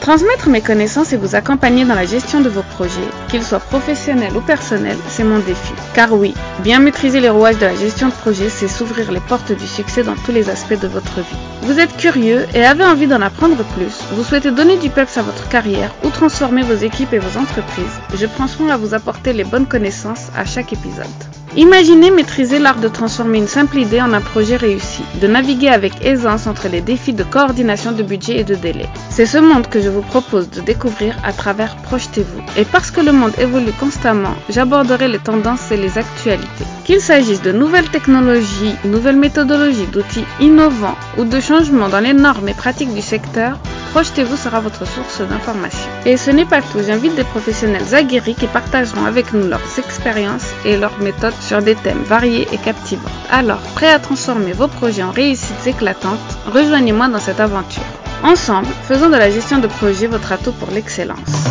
Transmettre 0.00 0.48
mes 0.48 0.60
connaissances 0.60 1.12
et 1.12 1.16
vous 1.16 1.34
accompagner 1.34 1.84
dans 1.84 1.94
la 1.94 2.06
gestion 2.06 2.40
de 2.40 2.48
vos 2.48 2.62
projets, 2.62 3.08
qu'ils 3.28 3.42
soient 3.42 3.58
professionnels 3.58 4.36
ou 4.36 4.40
personnels, 4.40 4.96
c'est 5.08 5.24
mon 5.24 5.38
défi. 5.38 5.74
Car 5.94 6.12
oui, 6.12 6.34
bien 6.60 6.78
maîtriser 6.78 7.20
les 7.20 7.28
rouages 7.28 7.58
de 7.58 7.66
la 7.66 7.74
gestion 7.74 8.08
de 8.08 8.12
projet, 8.12 8.48
c'est 8.48 8.68
s'ouvrir 8.68 9.12
les 9.12 9.20
portes 9.20 9.52
du 9.52 9.66
succès 9.66 10.02
dans 10.02 10.14
tous 10.14 10.32
les 10.32 10.48
aspects 10.48 10.80
de 10.80 10.88
votre 10.88 11.20
vie. 11.20 11.36
Vous 11.62 11.78
êtes 11.78 11.96
curieux 11.96 12.46
et 12.54 12.64
avez 12.64 12.84
envie 12.84 13.06
d'en 13.06 13.20
apprendre 13.20 13.62
plus, 13.74 14.00
vous 14.12 14.24
souhaitez 14.24 14.50
donner 14.50 14.76
du 14.78 14.88
peps 14.88 15.18
à 15.18 15.22
votre 15.22 15.48
carrière 15.48 15.94
ou 16.04 16.10
transformer 16.10 16.62
vos 16.62 16.76
équipes 16.76 17.12
et 17.12 17.18
vos 17.18 17.38
entreprises, 17.38 18.00
je 18.14 18.26
prends 18.26 18.48
soin 18.48 18.70
à 18.70 18.76
vous 18.76 18.94
apporter 18.94 19.32
les 19.32 19.44
bonnes 19.44 19.66
connaissances 19.66 20.28
à 20.36 20.44
chaque 20.44 20.72
épisode. 20.72 21.37
Imaginez 21.56 22.10
maîtriser 22.10 22.58
l'art 22.58 22.78
de 22.78 22.88
transformer 22.88 23.38
une 23.38 23.48
simple 23.48 23.78
idée 23.78 24.00
en 24.00 24.12
un 24.12 24.20
projet 24.20 24.56
réussi, 24.56 25.02
de 25.20 25.26
naviguer 25.26 25.68
avec 25.68 26.04
aisance 26.04 26.46
entre 26.46 26.68
les 26.68 26.80
défis 26.80 27.14
de 27.14 27.24
coordination 27.24 27.92
de 27.92 28.02
budget 28.02 28.38
et 28.40 28.44
de 28.44 28.54
délai. 28.54 28.86
C'est 29.10 29.26
ce 29.26 29.38
monde 29.38 29.66
que 29.66 29.80
je 29.80 29.88
vous 29.88 30.02
propose 30.02 30.50
de 30.50 30.60
découvrir 30.60 31.16
à 31.24 31.32
travers 31.32 31.76
Projetez-vous. 31.76 32.42
Et 32.56 32.64
parce 32.64 32.90
que 32.90 33.00
le 33.00 33.12
monde 33.12 33.32
évolue 33.38 33.72
constamment, 33.80 34.34
j'aborderai 34.50 35.08
les 35.08 35.18
tendances 35.18 35.70
et 35.72 35.76
les 35.76 35.96
actualités. 35.96 36.66
Qu'il 36.84 37.00
s'agisse 37.00 37.42
de 37.42 37.52
nouvelles 37.52 37.90
technologies, 37.90 38.74
nouvelles 38.84 39.16
méthodologies, 39.16 39.86
d'outils 39.86 40.24
innovants 40.40 40.96
ou 41.16 41.24
de 41.24 41.40
changements 41.40 41.88
dans 41.88 42.00
les 42.00 42.12
normes 42.12 42.48
et 42.48 42.54
pratiques 42.54 42.94
du 42.94 43.02
secteur, 43.02 43.58
Projetez-vous 43.92 44.36
sera 44.36 44.60
votre 44.60 44.86
source 44.86 45.20
d'information. 45.20 45.90
Et 46.04 46.16
ce 46.16 46.30
n'est 46.30 46.44
pas 46.44 46.60
tout, 46.60 46.80
j'invite 46.86 47.14
des 47.14 47.24
professionnels 47.24 47.94
aguerris 47.94 48.34
qui 48.34 48.46
partageront 48.46 49.04
avec 49.04 49.32
nous 49.32 49.48
leurs 49.48 49.78
expériences 49.78 50.48
et 50.64 50.76
leurs 50.76 50.98
méthodes 51.00 51.40
sur 51.40 51.62
des 51.62 51.74
thèmes 51.74 52.02
variés 52.02 52.46
et 52.52 52.58
captivants. 52.58 53.08
Alors, 53.30 53.60
prêt 53.74 53.90
à 53.90 53.98
transformer 53.98 54.52
vos 54.52 54.68
projets 54.68 55.02
en 55.02 55.10
réussites 55.10 55.66
éclatantes, 55.66 56.38
rejoignez-moi 56.46 57.08
dans 57.08 57.18
cette 57.18 57.40
aventure. 57.40 57.82
Ensemble, 58.22 58.68
faisons 58.86 59.08
de 59.08 59.16
la 59.16 59.30
gestion 59.30 59.58
de 59.58 59.68
projet 59.68 60.06
votre 60.06 60.32
atout 60.32 60.52
pour 60.52 60.70
l'excellence. 60.70 61.46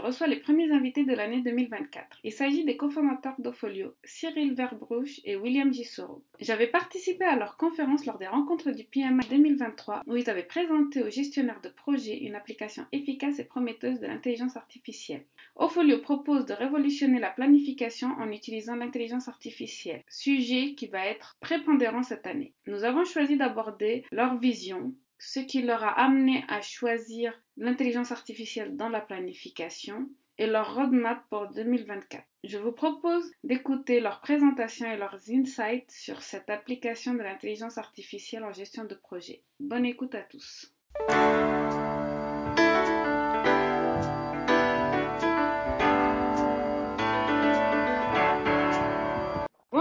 Reçois 0.00 0.26
les 0.26 0.40
premiers 0.40 0.72
invités 0.72 1.04
de 1.04 1.14
l'année 1.14 1.42
2024. 1.42 2.18
Il 2.24 2.32
s'agit 2.32 2.64
des 2.64 2.76
cofondateurs 2.76 3.34
d'Opholio, 3.38 3.94
Cyril 4.04 4.54
Verbrouche 4.54 5.20
et 5.24 5.36
William 5.36 5.72
Gisoro. 5.72 6.24
J'avais 6.40 6.66
participé 6.66 7.24
à 7.24 7.36
leur 7.36 7.56
conférence 7.56 8.06
lors 8.06 8.18
des 8.18 8.26
rencontres 8.26 8.70
du 8.70 8.84
PMI 8.84 9.26
2023 9.28 10.02
où 10.06 10.16
ils 10.16 10.28
avaient 10.30 10.42
présenté 10.42 11.02
aux 11.02 11.10
gestionnaires 11.10 11.60
de 11.62 11.68
projets 11.68 12.18
une 12.18 12.34
application 12.34 12.84
efficace 12.92 13.38
et 13.38 13.44
prometteuse 13.44 14.00
de 14.00 14.06
l'intelligence 14.06 14.56
artificielle. 14.56 15.24
Opholio 15.56 15.98
propose 15.98 16.46
de 16.46 16.54
révolutionner 16.54 17.20
la 17.20 17.30
planification 17.30 18.08
en 18.18 18.30
utilisant 18.30 18.76
l'intelligence 18.76 19.28
artificielle, 19.28 20.04
sujet 20.08 20.74
qui 20.74 20.86
va 20.86 21.06
être 21.06 21.36
prépondérant 21.40 22.02
cette 22.02 22.26
année. 22.26 22.52
Nous 22.66 22.84
avons 22.84 23.04
choisi 23.04 23.36
d'aborder 23.36 24.04
leur 24.10 24.38
vision, 24.38 24.94
ce 25.20 25.38
qui 25.38 25.62
leur 25.62 25.84
a 25.84 26.00
amené 26.00 26.44
à 26.48 26.62
choisir 26.62 27.38
l'intelligence 27.56 28.10
artificielle 28.10 28.76
dans 28.76 28.88
la 28.88 29.00
planification 29.00 30.08
et 30.38 30.46
leur 30.46 30.74
roadmap 30.74 31.22
pour 31.28 31.48
2024. 31.48 32.24
Je 32.42 32.56
vous 32.56 32.72
propose 32.72 33.30
d'écouter 33.44 34.00
leurs 34.00 34.22
présentations 34.22 34.90
et 34.90 34.96
leurs 34.96 35.20
insights 35.30 35.90
sur 35.90 36.22
cette 36.22 36.48
application 36.48 37.12
de 37.12 37.22
l'intelligence 37.22 37.76
artificielle 37.76 38.44
en 38.44 38.52
gestion 38.52 38.84
de 38.84 38.94
projet. 38.94 39.42
Bonne 39.60 39.84
écoute 39.84 40.14
à 40.14 40.22
tous. 40.22 40.74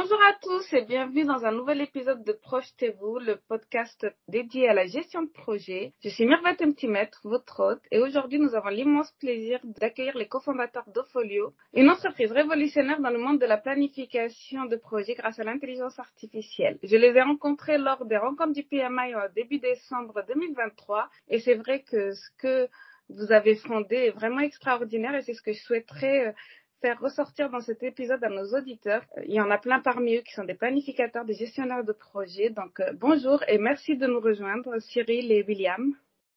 Bonjour 0.09 0.25
à 0.25 0.33
tous 0.41 0.73
et 0.73 0.85
bienvenue 0.85 1.23
dans 1.23 1.45
un 1.45 1.51
nouvel 1.51 1.81
épisode 1.81 2.23
de 2.23 2.31
Projetez-vous, 2.31 3.19
le 3.19 3.35
podcast 3.47 4.07
dédié 4.27 4.67
à 4.67 4.73
la 4.73 4.87
gestion 4.87 5.21
de 5.21 5.29
projet. 5.29 5.93
Je 6.03 6.09
suis 6.09 6.25
Mirvat 6.25 6.55
Mtimet, 6.65 7.11
votre 7.23 7.59
hôte, 7.59 7.83
et 7.91 7.99
aujourd'hui 7.99 8.39
nous 8.39 8.55
avons 8.55 8.69
l'immense 8.69 9.11
plaisir 9.19 9.59
d'accueillir 9.63 10.17
les 10.17 10.27
cofondateurs 10.27 10.89
d'Opholio, 10.95 11.53
une 11.75 11.91
entreprise 11.91 12.31
révolutionnaire 12.31 12.99
dans 13.01 13.11
le 13.11 13.19
monde 13.19 13.39
de 13.39 13.45
la 13.45 13.57
planification 13.57 14.65
de 14.65 14.77
projets 14.77 15.13
grâce 15.13 15.37
à 15.37 15.43
l'intelligence 15.43 15.99
artificielle. 15.99 16.79
Je 16.81 16.95
les 16.95 17.09
ai 17.15 17.21
rencontrés 17.21 17.77
lors 17.77 18.03
des 18.05 18.17
rencontres 18.17 18.53
du 18.53 18.63
PMI 18.63 19.13
en 19.13 19.29
début 19.35 19.59
décembre 19.59 20.23
2023 20.27 21.07
et 21.27 21.39
c'est 21.39 21.53
vrai 21.53 21.83
que 21.83 22.13
ce 22.13 22.29
que 22.39 22.67
vous 23.09 23.31
avez 23.31 23.55
fondé 23.55 23.95
est 23.95 24.11
vraiment 24.11 24.39
extraordinaire 24.39 25.15
et 25.15 25.21
c'est 25.21 25.33
ce 25.33 25.41
que 25.41 25.53
je 25.53 25.61
souhaiterais 25.61 26.33
faire 26.81 26.99
ressortir 26.99 27.49
dans 27.49 27.59
cet 27.61 27.83
épisode 27.83 28.23
à 28.23 28.29
nos 28.29 28.57
auditeurs. 28.57 29.03
Il 29.25 29.33
y 29.33 29.41
en 29.41 29.51
a 29.51 29.57
plein 29.57 29.79
parmi 29.79 30.15
eux 30.15 30.21
qui 30.21 30.33
sont 30.33 30.45
des 30.45 30.53
planificateurs, 30.53 31.25
des 31.25 31.33
gestionnaires 31.33 31.83
de 31.83 31.93
projets. 31.93 32.49
Donc 32.49 32.79
euh, 32.79 32.93
bonjour 32.99 33.43
et 33.47 33.57
merci 33.57 33.97
de 33.97 34.07
nous 34.07 34.19
rejoindre, 34.19 34.79
Cyril 34.79 35.31
et 35.31 35.43
William. 35.47 35.93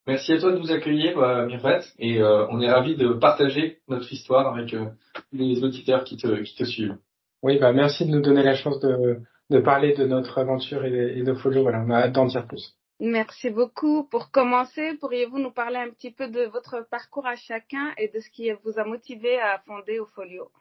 Merci 0.06 0.32
à 0.32 0.38
toi 0.40 0.50
de 0.50 0.58
nous 0.58 0.72
accueillir, 0.72 1.16
euh, 1.18 1.46
Mirvet, 1.46 1.80
et 2.00 2.20
euh, 2.20 2.46
on 2.50 2.60
est 2.60 2.68
ravis 2.68 2.96
de 2.96 3.12
partager 3.12 3.78
notre 3.86 4.12
histoire 4.12 4.52
avec 4.52 4.74
euh, 4.74 4.86
les 5.32 5.62
auditeurs 5.62 6.02
qui 6.02 6.16
te, 6.16 6.42
qui 6.42 6.56
te 6.56 6.64
suivent. 6.64 6.96
Oui, 7.42 7.58
bah 7.58 7.72
merci 7.72 8.04
de 8.04 8.10
nous 8.10 8.20
donner 8.20 8.42
la 8.42 8.56
chance 8.56 8.80
de, 8.80 9.20
de 9.50 9.60
parler 9.60 9.94
de 9.94 10.04
notre 10.04 10.38
aventure 10.38 10.84
et, 10.84 11.18
et 11.18 11.22
de 11.22 11.34
Folio. 11.34 11.62
Voilà, 11.62 11.84
on 11.86 11.90
a 11.90 11.98
hâte 11.98 12.12
d'en 12.12 12.26
dire 12.26 12.46
plus. 12.48 12.76
Merci 13.04 13.50
beaucoup. 13.50 14.04
Pour 14.04 14.30
commencer, 14.30 14.94
pourriez-vous 14.94 15.40
nous 15.40 15.50
parler 15.50 15.78
un 15.78 15.90
petit 15.90 16.12
peu 16.12 16.28
de 16.28 16.44
votre 16.44 16.86
parcours 16.88 17.26
à 17.26 17.34
chacun 17.34 17.92
et 17.98 18.06
de 18.06 18.20
ce 18.20 18.30
qui 18.30 18.48
vous 18.62 18.78
a 18.78 18.84
motivé 18.84 19.40
à 19.40 19.58
fonder 19.66 19.98
Opholio 19.98 20.52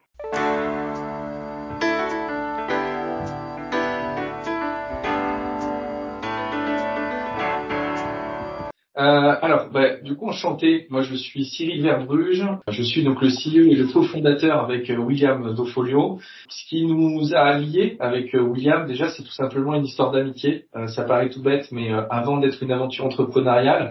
Euh, 8.97 9.35
alors, 9.41 9.69
bah, 9.69 9.97
du 10.01 10.15
coup, 10.15 10.27
enchanté. 10.27 10.87
Moi, 10.89 11.01
je 11.01 11.15
suis 11.15 11.45
Cyril 11.45 11.81
Verbruge. 11.81 12.45
Je 12.67 12.83
suis 12.83 13.03
donc 13.03 13.21
le 13.21 13.29
CEO 13.29 13.71
et 13.71 13.75
le 13.75 13.87
cofondateur 13.87 14.63
avec 14.63 14.89
euh, 14.89 14.97
William 14.97 15.53
Dofolio. 15.55 16.19
Ce 16.49 16.67
qui 16.67 16.85
nous 16.85 17.33
a 17.33 17.57
liés 17.57 17.95
avec 17.99 18.35
euh, 18.35 18.41
William, 18.41 18.85
déjà, 18.85 19.09
c'est 19.09 19.23
tout 19.23 19.31
simplement 19.31 19.75
une 19.75 19.85
histoire 19.85 20.11
d'amitié. 20.11 20.65
Euh, 20.75 20.87
ça 20.87 21.03
paraît 21.03 21.29
tout 21.29 21.41
bête, 21.41 21.71
mais 21.71 21.89
avant 22.09 22.37
d'être 22.37 22.61
une 22.61 22.71
aventure 22.71 23.05
entrepreneuriale, 23.05 23.89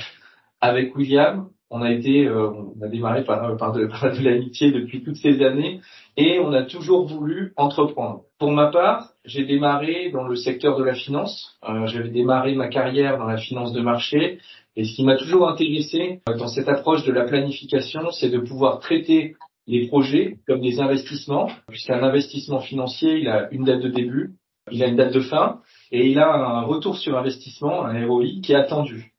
avec 0.60 0.94
William, 0.94 1.48
on 1.70 1.82
a 1.82 1.92
été, 1.92 2.26
euh, 2.26 2.50
on 2.50 2.82
a 2.82 2.88
démarré 2.88 3.24
par, 3.24 3.56
par 3.56 3.72
de, 3.72 3.86
par 4.00 4.12
de 4.12 4.22
l'amitié 4.22 4.72
depuis 4.72 5.02
toutes 5.02 5.16
ces 5.16 5.42
années 5.42 5.80
et 6.16 6.40
on 6.40 6.52
a 6.52 6.64
toujours 6.64 7.06
voulu 7.06 7.52
entreprendre. 7.56 8.22
Pour 8.38 8.50
ma 8.50 8.66
part, 8.66 9.10
j'ai 9.24 9.44
démarré 9.44 10.10
dans 10.10 10.26
le 10.26 10.34
secteur 10.34 10.76
de 10.76 10.84
la 10.84 10.94
finance. 10.94 11.58
J'avais 11.86 12.08
démarré 12.08 12.54
ma 12.54 12.68
carrière 12.68 13.18
dans 13.18 13.26
la 13.26 13.36
finance 13.36 13.72
de 13.72 13.80
marché 13.80 14.38
et 14.76 14.84
ce 14.84 14.94
qui 14.94 15.04
m'a 15.04 15.16
toujours 15.16 15.48
intéressé 15.48 16.20
dans 16.26 16.48
cette 16.48 16.68
approche 16.68 17.04
de 17.04 17.12
la 17.12 17.24
planification, 17.24 18.10
c'est 18.12 18.30
de 18.30 18.38
pouvoir 18.38 18.78
traiter 18.80 19.36
les 19.66 19.88
projets 19.88 20.38
comme 20.46 20.60
des 20.60 20.80
investissements, 20.80 21.50
puisqu'un 21.68 22.02
investissement 22.02 22.60
financier, 22.60 23.18
il 23.18 23.28
a 23.28 23.48
une 23.52 23.64
date 23.64 23.82
de 23.82 23.88
début, 23.88 24.36
il 24.70 24.82
a 24.82 24.86
une 24.86 24.96
date 24.96 25.12
de 25.12 25.20
fin, 25.20 25.60
et 25.92 26.08
il 26.08 26.18
a 26.18 26.32
un 26.32 26.62
retour 26.62 26.96
sur 26.96 27.16
investissement, 27.16 27.84
un 27.84 28.06
ROI, 28.06 28.40
qui 28.42 28.52
est 28.52 28.56
attendu. 28.56 29.09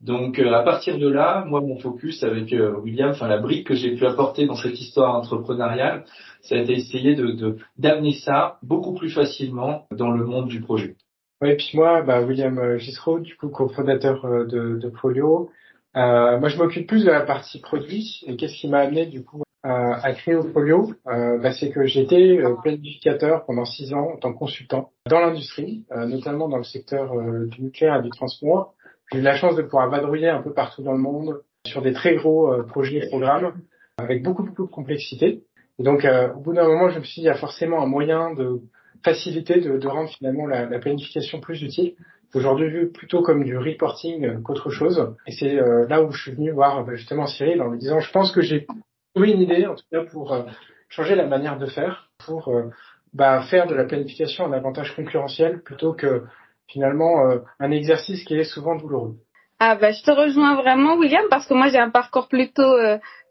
Donc 0.00 0.38
à 0.38 0.62
partir 0.62 0.98
de 0.98 1.08
là, 1.08 1.44
moi 1.46 1.60
mon 1.60 1.78
focus 1.78 2.22
avec 2.22 2.54
William, 2.82 3.10
enfin 3.10 3.28
la 3.28 3.38
brique 3.38 3.66
que 3.66 3.74
j'ai 3.74 3.94
pu 3.94 4.06
apporter 4.06 4.46
dans 4.46 4.54
cette 4.54 4.80
histoire 4.80 5.14
entrepreneuriale, 5.14 6.04
ça 6.40 6.54
a 6.54 6.58
été 6.58 6.72
essayer 6.72 7.14
de 7.14 7.56
d'amener 7.76 8.12
ça 8.12 8.58
beaucoup 8.62 8.94
plus 8.94 9.10
facilement 9.10 9.86
dans 9.90 10.10
le 10.10 10.24
monde 10.24 10.48
du 10.48 10.60
projet. 10.60 10.96
Oui, 11.42 11.56
puis 11.56 11.70
moi, 11.74 12.02
bah, 12.02 12.20
William 12.22 12.76
Gisro, 12.76 13.18
du 13.18 13.34
coup, 13.36 13.48
cofondateur 13.48 14.46
de, 14.46 14.76
de 14.76 14.90
Folio. 14.90 15.50
Euh, 15.96 16.38
moi, 16.38 16.48
je 16.48 16.56
m'occupe 16.56 16.86
plus 16.86 17.04
de 17.04 17.10
la 17.10 17.22
partie 17.22 17.60
produit. 17.60 18.22
Et 18.26 18.36
qu'est-ce 18.36 18.54
qui 18.54 18.68
m'a 18.68 18.80
amené, 18.80 19.06
du 19.06 19.24
coup, 19.24 19.42
à, 19.62 20.12
créer 20.12 20.36
Folio? 20.52 20.92
Euh, 21.08 21.38
bah, 21.38 21.52
C'est 21.52 21.70
que 21.70 21.84
j'étais 21.84 22.38
planificateur 22.62 23.44
pendant 23.44 23.64
six 23.64 23.92
ans 23.92 24.12
en 24.14 24.16
tant 24.16 24.32
que 24.32 24.38
consultant 24.38 24.92
dans 25.08 25.20
l'industrie, 25.20 25.84
euh, 25.92 26.06
notamment 26.06 26.48
dans 26.48 26.58
le 26.58 26.64
secteur 26.64 27.12
du 27.46 27.62
nucléaire 27.62 27.96
et 27.96 28.02
du 28.02 28.10
transport. 28.10 28.74
J'ai 29.12 29.18
eu 29.18 29.22
la 29.22 29.36
chance 29.36 29.56
de 29.56 29.62
pouvoir 29.62 29.88
vadrouiller 29.90 30.28
un 30.28 30.42
peu 30.42 30.52
partout 30.52 30.82
dans 30.82 30.92
le 30.92 30.98
monde 30.98 31.42
sur 31.66 31.82
des 31.82 31.92
très 31.92 32.14
gros 32.14 32.62
projets 32.64 32.98
et 32.98 33.08
programmes 33.08 33.54
avec 33.98 34.22
beaucoup, 34.22 34.44
beaucoup 34.44 34.66
de 34.66 34.70
complexité. 34.70 35.42
Et 35.78 35.82
donc, 35.82 36.06
au 36.06 36.40
bout 36.40 36.52
d'un 36.52 36.66
moment, 36.66 36.90
je 36.90 36.98
me 36.98 37.04
suis 37.04 37.20
dit, 37.20 37.26
il 37.26 37.26
y 37.26 37.30
a 37.30 37.34
forcément 37.34 37.82
un 37.82 37.86
moyen 37.86 38.32
de 38.34 38.62
facilité 39.04 39.60
de, 39.60 39.78
de 39.78 39.88
rendre 39.88 40.10
finalement 40.10 40.46
la, 40.46 40.66
la, 40.66 40.78
planification 40.78 41.40
plus 41.40 41.62
utile. 41.62 41.94
Aujourd'hui 42.34 42.68
vu 42.68 42.92
plutôt 42.92 43.22
comme 43.22 43.44
du 43.44 43.56
reporting 43.56 44.42
qu'autre 44.42 44.70
chose. 44.70 45.14
Et 45.26 45.32
c'est 45.32 45.58
euh, 45.58 45.86
là 45.88 46.02
où 46.02 46.12
je 46.12 46.22
suis 46.22 46.32
venu 46.32 46.52
voir 46.52 46.84
bah, 46.84 46.94
justement 46.94 47.26
Cyril 47.26 47.60
en 47.60 47.70
lui 47.70 47.78
disant 47.78 48.00
je 48.00 48.10
pense 48.12 48.30
que 48.30 48.40
j'ai 48.40 48.66
trouvé 49.14 49.32
une 49.32 49.40
idée 49.40 49.66
en 49.66 49.74
tout 49.74 49.84
cas 49.90 50.04
pour 50.04 50.32
euh, 50.32 50.42
changer 50.88 51.16
la 51.16 51.26
manière 51.26 51.58
de 51.58 51.66
faire 51.66 52.10
pour 52.24 52.54
bah, 53.14 53.42
faire 53.50 53.66
de 53.66 53.74
la 53.74 53.84
planification 53.84 54.44
un 54.44 54.52
avantage 54.52 54.94
concurrentiel 54.94 55.62
plutôt 55.62 55.92
que 55.92 56.22
finalement 56.72 57.28
un 57.58 57.70
exercice 57.70 58.24
qui 58.24 58.34
est 58.34 58.44
souvent 58.44 58.76
douloureux. 58.76 59.16
Ah 59.58 59.76
bah 59.76 59.92
je 59.92 60.02
te 60.02 60.10
rejoins 60.10 60.54
vraiment 60.56 60.96
William 60.96 61.24
parce 61.28 61.46
que 61.46 61.54
moi 61.54 61.68
j'ai 61.68 61.78
un 61.78 61.90
parcours 61.90 62.28
plutôt 62.28 62.74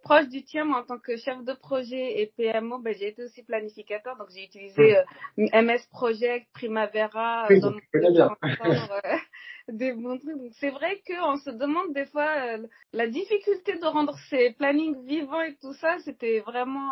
proche 0.02 0.28
du 0.30 0.44
tien, 0.44 0.66
moi, 0.66 0.80
en 0.80 0.84
tant 0.84 1.00
que 1.00 1.16
chef 1.18 1.44
de 1.44 1.54
projet 1.54 2.22
et 2.22 2.32
PMO, 2.38 2.80
ben, 2.80 2.96
j'ai 2.98 3.10
été 3.10 3.24
aussi 3.24 3.44
planificateur, 3.44 4.18
donc 4.18 4.30
j'ai 4.34 4.44
utilisé 4.44 4.98
euh, 4.98 5.04
MS 5.38 5.86
Project, 5.92 6.48
Primavera, 6.54 7.46
oui, 7.50 7.60
dans 7.60 7.72
mon. 7.72 7.80
Euh, 7.96 9.18
des 9.70 9.94
bons 9.94 10.18
trucs. 10.18 10.38
Donc 10.38 10.52
c'est 10.60 10.72
vrai 10.72 11.00
qu'on 11.06 11.38
se 11.38 11.52
demande 11.52 11.94
des 11.94 12.06
fois 12.06 12.28
euh, 12.28 12.68
la 12.92 13.08
difficulté 13.08 13.78
de 13.78 13.86
rendre 13.86 14.16
ces 14.30 14.52
plannings 14.54 15.06
vivants 15.06 15.42
et 15.42 15.56
tout 15.62 15.74
ça, 15.74 16.00
c'était 16.00 16.40
vraiment 16.40 16.90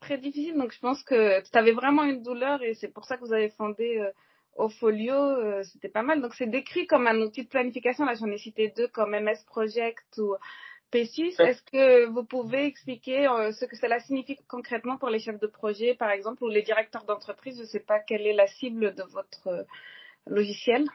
très 0.00 0.16
difficile. 0.16 0.56
Donc 0.56 0.72
je 0.72 0.80
pense 0.80 1.02
que 1.02 1.42
tu 1.42 1.58
avais 1.58 1.72
vraiment 1.72 2.04
une 2.04 2.22
douleur 2.22 2.62
et 2.62 2.74
c'est 2.74 2.92
pour 2.92 3.04
ça 3.04 3.16
que 3.16 3.24
vous 3.24 3.34
avez 3.34 3.50
fondé 3.50 4.02
Ofolio, 4.60 5.62
c'était 5.64 5.88
pas 5.88 6.02
mal. 6.02 6.20
Donc 6.20 6.34
c'est 6.34 6.46
décrit 6.46 6.86
comme 6.86 7.06
un 7.06 7.20
outil 7.20 7.44
de 7.44 7.48
planification. 7.48 8.04
Là, 8.04 8.14
j'en 8.14 8.26
ai 8.26 8.38
cité 8.38 8.72
deux 8.76 8.88
comme 8.88 9.10
MS 9.10 9.44
Project 9.46 10.18
ou 10.18 10.36
P6, 10.90 11.40
est-ce 11.40 11.62
que 11.62 12.06
vous 12.06 12.24
pouvez 12.24 12.66
expliquer 12.66 13.28
euh, 13.28 13.52
ce 13.52 13.64
que 13.64 13.76
cela 13.76 14.00
signifie 14.00 14.36
concrètement 14.48 14.96
pour 14.96 15.08
les 15.08 15.20
chefs 15.20 15.38
de 15.38 15.46
projet, 15.46 15.94
par 15.94 16.10
exemple, 16.10 16.42
ou 16.42 16.48
les 16.48 16.62
directeurs 16.62 17.04
d'entreprise? 17.04 17.56
Je 17.56 17.62
ne 17.62 17.66
sais 17.66 17.80
pas 17.80 18.00
quelle 18.00 18.26
est 18.26 18.32
la 18.32 18.48
cible 18.48 18.94
de 18.94 19.04
votre 19.04 19.46
euh, 19.46 19.62
logiciel. 20.26 20.86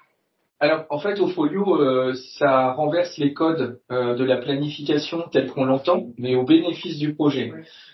Alors, 0.60 0.86
en 0.90 1.00
fait, 1.00 1.20
au 1.20 1.28
Folio, 1.28 1.82
euh, 1.82 2.14
ça 2.38 2.72
renverse 2.74 3.18
les 3.18 3.34
codes 3.34 3.80
de 3.90 4.24
la 4.24 4.38
planification 4.38 5.26
telle 5.32 5.52
qu'on 5.52 5.66
l'entend, 5.66 6.08
mais 6.18 6.36
au 6.36 6.44
bénéfice 6.44 6.98
du 6.98 7.14
projet. 7.14 7.52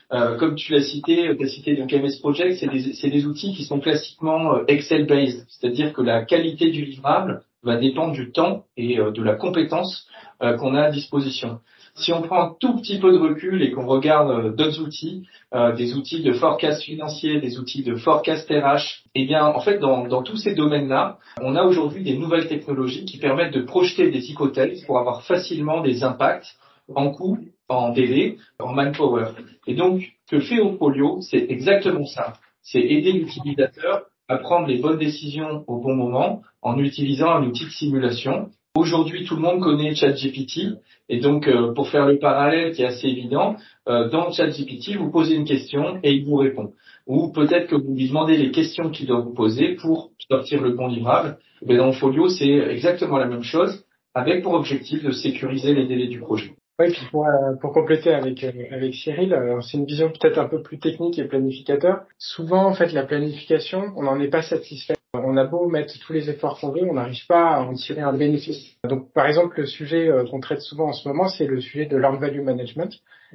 comme 0.09 0.55
tu 0.55 0.73
l'as 0.73 0.83
cité, 0.83 1.35
tu 1.37 1.43
as 1.43 1.47
cité 1.47 1.75
donc 1.75 1.91
MS 1.91 2.19
Project, 2.19 2.57
c'est 2.59 2.67
des, 2.67 3.09
des, 3.09 3.25
outils 3.25 3.55
qui 3.55 3.63
sont 3.63 3.79
classiquement 3.79 4.65
Excel-based, 4.67 5.45
c'est-à-dire 5.47 5.93
que 5.93 6.01
la 6.01 6.23
qualité 6.23 6.69
du 6.69 6.85
livrable 6.85 7.43
va 7.63 7.77
dépendre 7.77 8.13
du 8.13 8.31
temps 8.31 8.65
et 8.77 8.97
de 8.97 9.23
la 9.23 9.35
compétence 9.35 10.07
qu'on 10.39 10.75
a 10.75 10.83
à 10.83 10.91
disposition. 10.91 11.59
Si 11.95 12.13
on 12.13 12.21
prend 12.21 12.41
un 12.41 12.55
tout 12.59 12.77
petit 12.77 12.99
peu 12.99 13.11
de 13.11 13.17
recul 13.17 13.61
et 13.61 13.71
qu'on 13.71 13.85
regarde 13.85 14.29
euh, 14.31 14.49
d'autres 14.51 14.81
outils, 14.81 15.27
euh, 15.53 15.73
des 15.73 15.93
outils 15.93 16.23
de 16.23 16.33
forecast 16.33 16.83
financier, 16.83 17.41
des 17.41 17.59
outils 17.59 17.83
de 17.83 17.95
forecast 17.95 18.49
RH, 18.49 19.03
eh 19.15 19.25
bien, 19.25 19.45
en 19.45 19.59
fait, 19.59 19.77
dans, 19.79 20.07
dans 20.07 20.23
tous 20.23 20.37
ces 20.37 20.55
domaines-là, 20.55 21.17
on 21.41 21.55
a 21.55 21.63
aujourd'hui 21.63 22.03
des 22.03 22.17
nouvelles 22.17 22.47
technologies 22.47 23.05
qui 23.05 23.17
permettent 23.17 23.53
de 23.53 23.61
projeter 23.61 24.09
des 24.09 24.31
hypothèses 24.31 24.83
pour 24.85 24.99
avoir 24.99 25.23
facilement 25.23 25.81
des 25.81 26.03
impacts 26.03 26.55
en 26.95 27.11
coût, 27.11 27.39
en 27.67 27.89
délai, 27.89 28.37
en 28.59 28.73
manpower. 28.73 29.27
Et 29.67 29.75
donc, 29.75 30.01
que 30.29 30.39
fait 30.39 30.59
Opolio, 30.59 31.21
c'est 31.21 31.45
exactement 31.49 32.05
ça. 32.05 32.33
C'est 32.61 32.81
aider 32.81 33.11
l'utilisateur 33.11 34.05
à 34.27 34.37
prendre 34.37 34.67
les 34.67 34.77
bonnes 34.77 34.97
décisions 34.97 35.63
au 35.67 35.79
bon 35.79 35.95
moment 35.95 36.41
en 36.61 36.77
utilisant 36.77 37.31
un 37.31 37.43
outil 37.43 37.65
de 37.65 37.69
simulation 37.69 38.49
Aujourd'hui, 38.73 39.25
tout 39.25 39.35
le 39.35 39.41
monde 39.41 39.61
connaît 39.61 39.95
ChatGPT, 39.95 40.77
et 41.09 41.19
donc 41.19 41.47
euh, 41.49 41.73
pour 41.73 41.89
faire 41.89 42.05
le 42.05 42.19
parallèle 42.19 42.73
qui 42.73 42.83
est 42.83 42.85
assez 42.85 43.07
évident, 43.07 43.57
euh, 43.89 44.09
dans 44.09 44.31
ChatGPT, 44.31 44.95
vous 44.95 45.11
posez 45.11 45.35
une 45.35 45.43
question 45.43 45.99
et 46.03 46.13
il 46.13 46.23
vous 46.23 46.37
répond. 46.37 46.71
Ou 47.05 47.33
peut-être 47.33 47.67
que 47.67 47.75
vous 47.75 47.93
lui 47.93 48.07
demandez 48.07 48.37
les 48.37 48.51
questions 48.51 48.89
qu'il 48.89 49.07
doit 49.07 49.19
vous 49.19 49.33
poser 49.33 49.75
pour 49.75 50.11
sortir 50.29 50.61
le 50.61 50.71
bon 50.71 50.87
livrable. 50.87 51.37
Mais 51.65 51.75
dans 51.75 51.91
Folio, 51.91 52.29
c'est 52.29 52.47
exactement 52.47 53.17
la 53.17 53.27
même 53.27 53.43
chose, 53.43 53.83
avec 54.13 54.41
pour 54.41 54.53
objectif 54.53 55.03
de 55.03 55.11
sécuriser 55.11 55.73
les 55.73 55.85
délais 55.85 56.07
du 56.07 56.19
projet. 56.19 56.55
Oui, 56.79 56.91
puis 56.91 57.05
pour, 57.11 57.27
euh, 57.27 57.55
pour 57.59 57.73
compléter 57.73 58.13
avec 58.13 58.43
avec 58.43 58.95
Cyril, 58.95 59.37
c'est 59.61 59.77
une 59.77 59.85
vision 59.85 60.09
peut-être 60.09 60.39
un 60.39 60.47
peu 60.47 60.61
plus 60.61 60.79
technique 60.79 61.19
et 61.19 61.25
planificateur. 61.25 62.03
Souvent, 62.17 62.65
en 62.65 62.73
fait, 62.73 62.91
la 62.91 63.05
planification, 63.05 63.93
on 63.95 64.03
n'en 64.03 64.19
est 64.19 64.29
pas 64.29 64.41
satisfait 64.41 64.95
on 65.13 65.35
a 65.35 65.43
beau 65.43 65.67
mettre 65.67 65.93
tous 65.99 66.13
les 66.13 66.29
efforts 66.29 66.59
qu'on 66.59 66.71
veut, 66.71 66.83
on 66.89 66.93
n'arrive 66.93 67.25
pas 67.27 67.55
à 67.55 67.61
en 67.61 67.73
tirer 67.73 68.01
un 68.01 68.13
bénéfice. 68.13 68.77
Donc, 68.87 69.11
par 69.11 69.27
exemple, 69.27 69.59
le 69.59 69.65
sujet 69.65 70.07
euh, 70.07 70.25
qu'on 70.25 70.39
traite 70.39 70.61
souvent 70.61 70.87
en 70.87 70.93
ce 70.93 71.07
moment, 71.07 71.27
c'est 71.27 71.47
le 71.47 71.59
sujet 71.59 71.85
de 71.85 71.97
l'earned 71.97 72.21
value 72.21 72.41
management, 72.41 72.93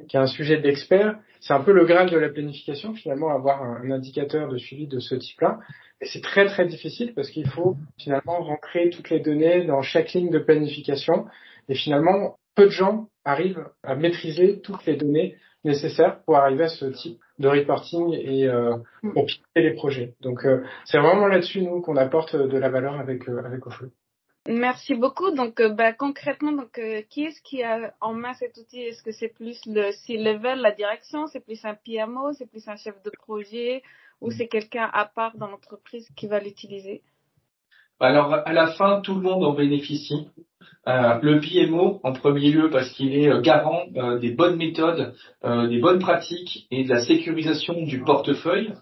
qui 0.08 0.16
est 0.16 0.20
un 0.20 0.26
sujet 0.26 0.58
d'expert. 0.58 1.18
C'est 1.40 1.52
un 1.52 1.60
peu 1.60 1.72
le 1.72 1.84
graal 1.84 2.08
de 2.08 2.16
la 2.16 2.30
planification, 2.30 2.94
finalement, 2.94 3.28
avoir 3.28 3.62
un, 3.62 3.90
indicateur 3.90 4.48
de 4.48 4.56
suivi 4.56 4.86
de 4.86 5.00
ce 5.00 5.14
type-là. 5.14 5.58
Et 6.00 6.06
c'est 6.06 6.22
très, 6.22 6.46
très 6.46 6.66
difficile 6.66 7.12
parce 7.14 7.30
qu'il 7.30 7.48
faut 7.48 7.76
finalement 7.98 8.38
rentrer 8.42 8.88
toutes 8.90 9.10
les 9.10 9.20
données 9.20 9.64
dans 9.66 9.82
chaque 9.82 10.12
ligne 10.12 10.30
de 10.30 10.38
planification. 10.38 11.26
Et 11.68 11.74
finalement, 11.74 12.36
peu 12.56 12.64
de 12.64 12.70
gens 12.70 13.08
arrivent 13.24 13.68
à 13.84 13.94
maîtriser 13.94 14.60
toutes 14.60 14.84
les 14.86 14.96
données 14.96 15.36
nécessaires 15.62 16.20
pour 16.24 16.36
arriver 16.36 16.64
à 16.64 16.68
ce 16.68 16.86
type 16.86 17.20
de 17.38 17.48
reporting 17.48 18.12
et 18.14 18.48
euh, 18.48 18.76
mm. 19.02 19.12
pour 19.12 19.26
piloter 19.26 19.62
les 19.62 19.74
projets. 19.74 20.14
Donc 20.20 20.44
euh, 20.44 20.64
c'est 20.84 20.98
vraiment 20.98 21.26
là-dessus 21.26 21.62
nous 21.62 21.82
qu'on 21.82 21.96
apporte 21.96 22.34
de 22.34 22.58
la 22.58 22.70
valeur 22.70 22.98
avec 22.98 23.28
euh, 23.28 23.42
avec 23.44 23.66
Oflow. 23.66 23.88
Merci 24.48 24.94
beaucoup. 24.94 25.32
Donc, 25.32 25.58
euh, 25.58 25.70
bah, 25.70 25.92
concrètement, 25.92 26.52
donc, 26.52 26.80
qui 27.10 27.24
est-ce 27.24 27.42
qui 27.42 27.64
a 27.64 27.92
en 28.00 28.14
main 28.14 28.32
cet 28.34 28.56
outil? 28.56 28.80
Est-ce 28.80 29.02
que 29.02 29.10
c'est 29.10 29.34
plus 29.34 29.60
le 29.66 29.90
C-level, 29.90 30.60
la 30.60 30.70
direction? 30.70 31.26
C'est 31.26 31.40
plus 31.40 31.64
un 31.64 31.74
PMO 31.74 32.32
C'est 32.32 32.48
plus 32.48 32.68
un 32.68 32.76
chef 32.76 32.94
de 33.02 33.10
projet? 33.10 33.82
Ou 34.20 34.30
c'est 34.30 34.46
quelqu'un 34.46 34.88
à 34.92 35.04
part 35.04 35.36
dans 35.36 35.48
l'entreprise 35.48 36.08
qui 36.16 36.28
va 36.28 36.38
l'utiliser? 36.38 37.02
Alors 38.00 38.34
à 38.34 38.52
la 38.52 38.68
fin, 38.68 39.00
tout 39.00 39.14
le 39.14 39.22
monde 39.22 39.44
en 39.44 39.54
bénéficie. 39.54 40.28
Euh, 40.88 41.18
le 41.20 41.40
PMO 41.40 41.98
en 42.04 42.12
premier 42.12 42.48
lieu 42.52 42.70
parce 42.70 42.88
qu'il 42.90 43.12
est 43.16 43.28
euh, 43.28 43.40
garant 43.40 43.86
euh, 43.96 44.20
des 44.20 44.30
bonnes 44.30 44.56
méthodes, 44.56 45.14
des 45.44 45.80
bonnes 45.80 45.98
pratiques 45.98 46.68
et 46.70 46.84
de 46.84 46.88
la 46.88 47.00
sécurisation 47.00 47.82
du 47.82 48.02
portefeuille, 48.02 48.72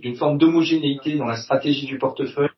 d'une 0.00 0.16
forme 0.16 0.38
d'homogénéité 0.38 1.16
dans 1.16 1.26
la 1.26 1.36
stratégie 1.36 1.86
du 1.86 1.98
portefeuille 1.98 2.48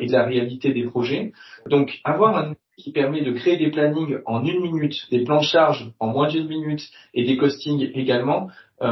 et 0.00 0.06
de 0.06 0.12
la 0.12 0.24
réalité 0.24 0.72
des 0.72 0.84
projets. 0.84 1.32
Donc 1.66 2.00
avoir 2.04 2.36
un 2.36 2.54
qui 2.78 2.92
permet 2.92 3.22
de 3.22 3.32
créer 3.32 3.56
des 3.56 3.70
plannings 3.70 4.18
en 4.24 4.44
une 4.44 4.60
minute, 4.60 5.06
des 5.10 5.24
plans 5.24 5.40
de 5.40 5.44
charge 5.44 5.90
en 5.98 6.08
moins 6.08 6.28
d'une 6.28 6.48
minute 6.48 6.82
et 7.12 7.24
des 7.24 7.36
costings 7.36 7.90
également, 7.94 8.48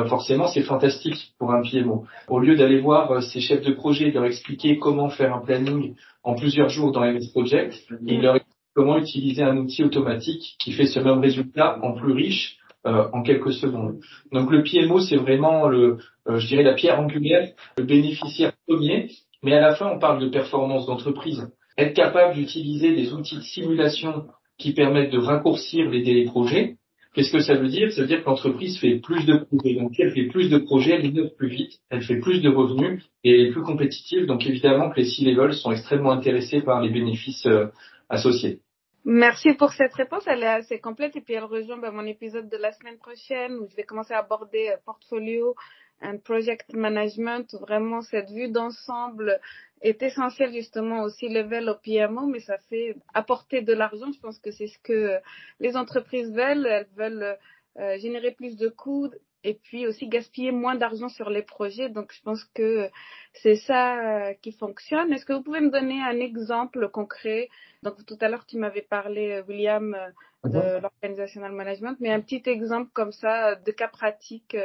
forcément 0.08 0.48
c'est 0.48 0.62
fantastique 0.62 1.34
pour 1.38 1.52
un 1.52 1.62
PMO. 1.62 2.04
Au 2.28 2.40
lieu 2.40 2.56
d'aller 2.56 2.80
voir 2.80 3.22
ces 3.22 3.40
chefs 3.40 3.64
de 3.64 3.72
projet 3.72 4.08
et 4.08 4.10
leur 4.10 4.24
expliquer 4.24 4.78
comment 4.78 5.08
faire 5.08 5.32
un 5.32 5.38
planning 5.40 5.94
en 6.24 6.34
plusieurs 6.34 6.68
jours 6.68 6.90
dans 6.90 7.02
MS 7.02 7.30
Project, 7.32 7.74
il 8.04 8.20
leur 8.20 8.40
comment 8.76 8.98
utiliser 8.98 9.42
un 9.42 9.56
outil 9.56 9.82
automatique 9.82 10.56
qui 10.60 10.72
fait 10.72 10.86
ce 10.86 11.00
même 11.00 11.20
résultat 11.20 11.78
en 11.82 11.94
plus 11.94 12.12
riche 12.12 12.58
euh, 12.86 13.08
en 13.12 13.22
quelques 13.22 13.54
secondes. 13.54 13.98
Donc 14.32 14.52
le 14.52 14.62
PMO, 14.62 15.00
c'est 15.00 15.16
vraiment 15.16 15.66
le, 15.66 15.96
euh, 16.28 16.38
je 16.38 16.46
dirais 16.46 16.62
la 16.62 16.74
pierre 16.74 17.00
angulaire, 17.00 17.48
le 17.78 17.84
bénéficiaire 17.84 18.52
premier, 18.68 19.08
mais 19.42 19.54
à 19.54 19.60
la 19.60 19.74
fin, 19.74 19.90
on 19.90 19.98
parle 19.98 20.20
de 20.20 20.28
performance 20.28 20.86
d'entreprise. 20.86 21.50
Être 21.78 21.94
capable 21.94 22.34
d'utiliser 22.34 22.94
des 22.94 23.12
outils 23.12 23.36
de 23.36 23.42
simulation 23.42 24.26
qui 24.58 24.72
permettent 24.72 25.12
de 25.12 25.18
raccourcir 25.18 25.90
les 25.90 26.02
délais 26.02 26.24
projets, 26.24 26.76
qu'est-ce 27.16 27.32
que 27.32 27.40
ça 27.40 27.54
veut 27.54 27.68
dire? 27.68 27.90
Ça 27.92 28.02
veut 28.02 28.06
dire 28.06 28.22
que 28.22 28.28
l'entreprise 28.28 28.78
fait 28.78 28.98
plus 28.98 29.24
de 29.24 29.36
projets. 29.38 29.74
Donc 29.74 29.92
elle 29.98 30.12
fait 30.12 30.26
plus 30.26 30.48
de 30.48 30.58
projets, 30.58 30.92
elle 30.92 31.06
innove 31.06 31.34
plus 31.36 31.48
vite, 31.48 31.72
elle 31.90 32.02
fait 32.02 32.18
plus 32.18 32.40
de 32.40 32.50
revenus 32.50 33.04
et 33.24 33.32
elle 33.32 33.46
est 33.46 33.52
plus 33.52 33.62
compétitive. 33.62 34.26
Donc 34.26 34.46
évidemment 34.46 34.90
que 34.90 35.00
les 35.00 35.06
C-level 35.06 35.52
sont 35.54 35.72
extrêmement 35.72 36.12
intéressés 36.12 36.62
par 36.62 36.80
les 36.80 36.90
bénéfices 36.90 37.46
euh, 37.46 37.66
associés. 38.08 38.60
Merci 39.08 39.54
pour 39.54 39.72
cette 39.72 39.94
réponse, 39.94 40.24
elle 40.26 40.42
est 40.42 40.46
assez 40.46 40.80
complète 40.80 41.14
et 41.14 41.20
puis 41.20 41.34
elle 41.34 41.44
rejoint 41.44 41.78
bah, 41.78 41.92
mon 41.92 42.04
épisode 42.06 42.48
de 42.48 42.56
la 42.56 42.72
semaine 42.72 42.98
prochaine 42.98 43.52
où 43.52 43.68
je 43.70 43.76
vais 43.76 43.84
commencer 43.84 44.14
à 44.14 44.18
aborder 44.18 44.70
euh, 44.70 44.76
portfolio 44.84 45.54
and 46.02 46.18
project 46.18 46.72
management. 46.74 47.54
Vraiment, 47.60 48.02
cette 48.02 48.30
vue 48.30 48.48
d'ensemble 48.48 49.40
est 49.82 50.02
essentielle 50.02 50.52
justement 50.52 51.02
aussi 51.02 51.28
level 51.28 51.68
au 51.68 51.74
PMO, 51.74 52.26
mais 52.26 52.40
ça 52.40 52.58
fait 52.70 52.96
apporter 53.14 53.62
de 53.62 53.72
l'argent. 53.72 54.10
Je 54.12 54.20
pense 54.20 54.38
que 54.38 54.50
c'est 54.50 54.68
ce 54.68 54.78
que 54.78 55.18
les 55.60 55.76
entreprises 55.76 56.32
veulent. 56.32 56.66
Elles 56.66 56.88
veulent 56.96 57.36
euh, 57.78 57.98
générer 57.98 58.30
plus 58.30 58.56
de 58.56 58.68
coûts 58.68 59.10
et 59.44 59.54
puis 59.54 59.86
aussi 59.86 60.08
gaspiller 60.08 60.50
moins 60.50 60.74
d'argent 60.74 61.08
sur 61.08 61.30
les 61.30 61.42
projets. 61.42 61.88
Donc, 61.88 62.12
je 62.12 62.22
pense 62.22 62.44
que 62.54 62.88
c'est 63.34 63.56
ça 63.56 64.28
euh, 64.28 64.34
qui 64.40 64.52
fonctionne. 64.52 65.12
Est-ce 65.12 65.26
que 65.26 65.34
vous 65.34 65.42
pouvez 65.42 65.60
me 65.60 65.70
donner 65.70 66.00
un 66.00 66.18
exemple 66.18 66.88
concret? 66.88 67.48
Donc, 67.82 68.04
tout 68.06 68.18
à 68.20 68.28
l'heure, 68.28 68.46
tu 68.46 68.56
m'avais 68.56 68.82
parlé, 68.82 69.32
euh, 69.32 69.42
William, 69.46 69.96
de 70.44 70.80
l'organisational 70.80 71.52
management, 71.52 71.96
mais 72.00 72.10
un 72.10 72.20
petit 72.20 72.42
exemple 72.46 72.90
comme 72.92 73.12
ça 73.12 73.56
de 73.56 73.70
cas 73.72 73.88
pratique 73.88 74.56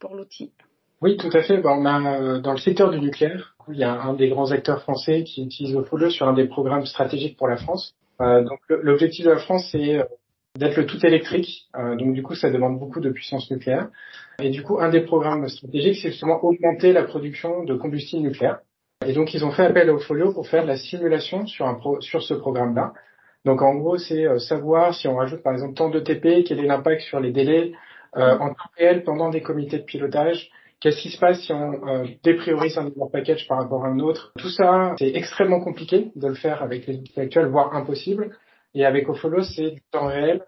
pour 0.00 0.14
l'outil. 0.14 0.52
Oui, 1.02 1.16
tout 1.16 1.30
à 1.32 1.42
fait. 1.42 1.58
Bon, 1.58 1.70
on 1.70 1.86
a, 1.86 2.38
dans 2.40 2.52
le 2.52 2.58
secteur 2.58 2.90
du 2.90 3.00
nucléaire, 3.00 3.54
il 3.68 3.78
y 3.78 3.84
a 3.84 3.92
un 3.92 4.14
des 4.14 4.28
grands 4.28 4.50
acteurs 4.50 4.82
français 4.82 5.24
qui 5.24 5.42
utilise 5.44 5.74
Opolo 5.74 6.10
sur 6.10 6.28
un 6.28 6.34
des 6.34 6.46
programmes 6.46 6.84
stratégiques 6.86 7.36
pour 7.38 7.48
la 7.48 7.56
France. 7.56 7.94
donc, 8.18 8.60
l'objectif 8.68 9.24
de 9.24 9.30
la 9.30 9.38
France, 9.38 9.68
c'est 9.72 10.00
d'être 10.56 10.76
le 10.76 10.86
tout 10.86 11.04
électrique. 11.04 11.68
Euh, 11.76 11.96
donc 11.96 12.12
du 12.14 12.22
coup, 12.22 12.34
ça 12.34 12.50
demande 12.50 12.78
beaucoup 12.78 13.00
de 13.00 13.10
puissance 13.10 13.50
nucléaire. 13.50 13.88
Et 14.40 14.50
du 14.50 14.62
coup, 14.62 14.80
un 14.80 14.90
des 14.90 15.00
programmes 15.00 15.48
stratégiques, 15.48 15.96
c'est 16.02 16.10
justement 16.10 16.42
augmenter 16.42 16.92
la 16.92 17.04
production 17.04 17.64
de 17.64 17.74
combustible 17.74 18.22
nucléaire. 18.22 18.60
Et 19.06 19.12
donc, 19.12 19.32
ils 19.32 19.44
ont 19.44 19.50
fait 19.50 19.64
appel 19.64 19.90
au 19.90 19.98
Folio 19.98 20.32
pour 20.32 20.46
faire 20.48 20.62
de 20.62 20.68
la 20.68 20.76
simulation 20.76 21.46
sur, 21.46 21.66
un 21.66 21.78
sur 22.00 22.22
ce 22.22 22.34
programme-là. 22.34 22.92
Donc, 23.44 23.62
en 23.62 23.74
gros, 23.74 23.96
c'est 23.96 24.26
euh, 24.26 24.38
savoir 24.38 24.94
si 24.94 25.08
on 25.08 25.16
rajoute, 25.16 25.42
par 25.42 25.54
exemple, 25.54 25.74
tant 25.74 25.88
de 25.88 26.00
TP, 26.00 26.44
quel 26.44 26.58
est 26.58 26.66
l'impact 26.66 27.02
sur 27.02 27.20
les 27.20 27.32
délais 27.32 27.72
euh, 28.16 28.36
en 28.38 28.50
temps 28.50 28.70
réel 28.76 29.04
pendant 29.04 29.30
des 29.30 29.40
comités 29.40 29.78
de 29.78 29.84
pilotage, 29.84 30.50
Qu'est-ce 30.80 31.02
qui 31.02 31.10
se 31.10 31.18
passe 31.18 31.40
si 31.42 31.52
on 31.52 31.86
euh, 31.86 32.06
dépriorise 32.24 32.78
un 32.78 32.84
devoir 32.84 33.10
package 33.10 33.46
par 33.46 33.58
rapport 33.58 33.84
à 33.84 33.88
un 33.88 33.98
autre? 33.98 34.32
Tout 34.38 34.48
ça, 34.48 34.94
c'est 34.98 35.14
extrêmement 35.14 35.60
compliqué 35.60 36.10
de 36.16 36.26
le 36.26 36.34
faire 36.34 36.62
avec 36.62 36.86
les 36.86 36.96
outils 36.96 37.20
actuels, 37.20 37.48
voire 37.48 37.74
impossible. 37.74 38.36
Et 38.74 38.86
avec 38.86 39.08
Ofolio, 39.08 39.42
c'est 39.42 39.72
du 39.72 39.82
temps 39.90 40.06
réel. 40.06 40.42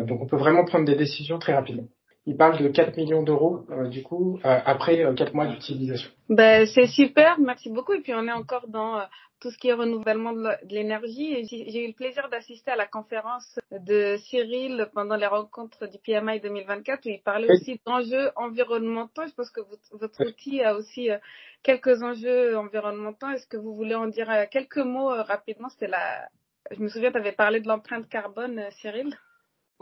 Donc 0.00 0.22
on 0.22 0.26
peut 0.26 0.38
vraiment 0.38 0.64
prendre 0.64 0.86
des 0.86 0.96
décisions 0.96 1.38
très 1.38 1.54
rapidement. 1.54 1.88
Il 2.26 2.36
parle 2.36 2.62
de 2.62 2.68
4 2.68 2.96
millions 2.96 3.22
d'euros, 3.22 3.66
euh, 3.70 3.88
du 3.88 4.02
coup, 4.02 4.38
euh, 4.44 4.58
après 4.64 4.96
4 5.14 5.34
mois 5.34 5.46
d'utilisation. 5.46 6.10
Ben, 6.28 6.66
c'est 6.66 6.86
super, 6.86 7.38
merci 7.38 7.70
beaucoup. 7.70 7.92
Et 7.92 8.00
puis 8.00 8.14
on 8.14 8.26
est 8.26 8.32
encore 8.32 8.66
dans 8.68 9.02
tout 9.44 9.50
ce 9.50 9.58
qui 9.58 9.68
est 9.68 9.74
renouvellement 9.74 10.32
de 10.32 10.56
l'énergie. 10.70 11.44
J'ai 11.46 11.84
eu 11.84 11.88
le 11.88 11.92
plaisir 11.92 12.30
d'assister 12.30 12.70
à 12.70 12.76
la 12.76 12.86
conférence 12.86 13.60
de 13.70 14.16
Cyril 14.16 14.88
pendant 14.94 15.16
les 15.16 15.26
rencontres 15.26 15.86
du 15.86 15.98
PMI 15.98 16.40
2024 16.40 17.04
où 17.04 17.10
il 17.10 17.20
parlait 17.20 17.52
aussi 17.52 17.78
d'enjeux 17.84 18.30
environnementaux. 18.36 19.26
Je 19.26 19.34
pense 19.34 19.50
que 19.50 19.60
votre 19.92 20.26
outil 20.26 20.62
a 20.62 20.74
aussi 20.74 21.10
euh, 21.10 21.18
quelques 21.62 22.02
enjeux 22.02 22.56
environnementaux. 22.56 23.28
Est-ce 23.28 23.46
que 23.46 23.58
vous 23.58 23.74
voulez 23.74 23.94
en 23.94 24.06
dire 24.06 24.30
euh, 24.30 24.44
quelques 24.50 24.78
mots 24.78 25.12
euh, 25.12 25.20
rapidement? 25.20 25.68
C'était 25.68 25.88
la, 25.88 26.26
je 26.70 26.80
me 26.80 26.88
souviens, 26.88 27.10
tu 27.10 27.18
avais 27.18 27.32
parlé 27.32 27.60
de 27.60 27.68
l'empreinte 27.68 28.08
carbone, 28.08 28.62
Cyril. 28.80 29.14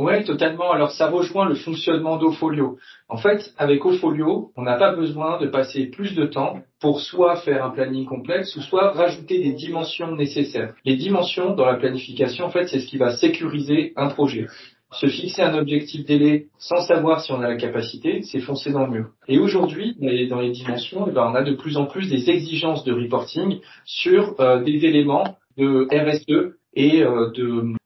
Oui, 0.03 0.25
totalement. 0.25 0.73
Alors 0.73 0.91
ça 0.91 1.09
rejoint 1.09 1.49
le 1.49 1.55
fonctionnement 1.55 2.17
d'Ofolio. 2.17 2.77
En 3.09 3.19
fait, 3.19 3.53
avec 3.57 3.85
Ofolio, 3.85 4.51
on 4.57 4.63
n'a 4.63 4.77
pas 4.77 4.97
besoin 4.97 5.39
de 5.41 5.47
passer 5.47 5.87
plus 5.87 6.17
de 6.17 6.27
temps 6.27 6.59
pour 6.81 7.01
soit 7.01 7.37
faire 7.37 7.65
un 7.65 7.71
planning 7.71 8.05
complexe 8.05 8.57
ou 8.57 8.63
soit 8.63 8.91
rajouter 8.91 9.39
des 9.39 9.53
dimensions 9.53 10.17
nécessaires. 10.17 10.75
Les 10.85 10.97
dimensions 10.97 11.55
dans 11.55 11.67
la 11.67 11.77
planification, 11.77 12.47
en 12.47 12.51
fait, 12.51 12.67
c'est 12.67 12.81
ce 12.81 12.87
qui 12.87 12.99
va 12.99 13.13
sécuriser 13.17 13.93
un 13.95 14.09
projet. 14.09 14.49
Se 14.91 15.07
fixer 15.07 15.43
un 15.43 15.55
objectif 15.55 16.05
délai 16.05 16.47
sans 16.59 16.81
savoir 16.81 17.21
si 17.21 17.31
on 17.31 17.41
a 17.41 17.49
la 17.49 17.57
capacité, 17.57 18.23
c'est 18.23 18.41
foncer 18.41 18.73
dans 18.73 18.87
le 18.87 18.91
mur. 18.91 19.07
Et 19.29 19.39
aujourd'hui, 19.39 19.97
dans 20.29 20.41
les 20.41 20.51
dimensions, 20.51 21.07
eh 21.09 21.13
ben, 21.13 21.31
on 21.31 21.37
a 21.37 21.43
de 21.43 21.55
plus 21.55 21.77
en 21.77 21.87
plus 21.87 22.11
des 22.11 22.29
exigences 22.29 22.83
de 22.83 22.93
reporting 22.93 23.61
sur 23.85 24.35
euh, 24.41 24.65
des 24.65 24.85
éléments 24.85 25.37
de 25.57 25.87
RSE 25.93 26.57
et 26.75 27.03
euh, 27.03 27.31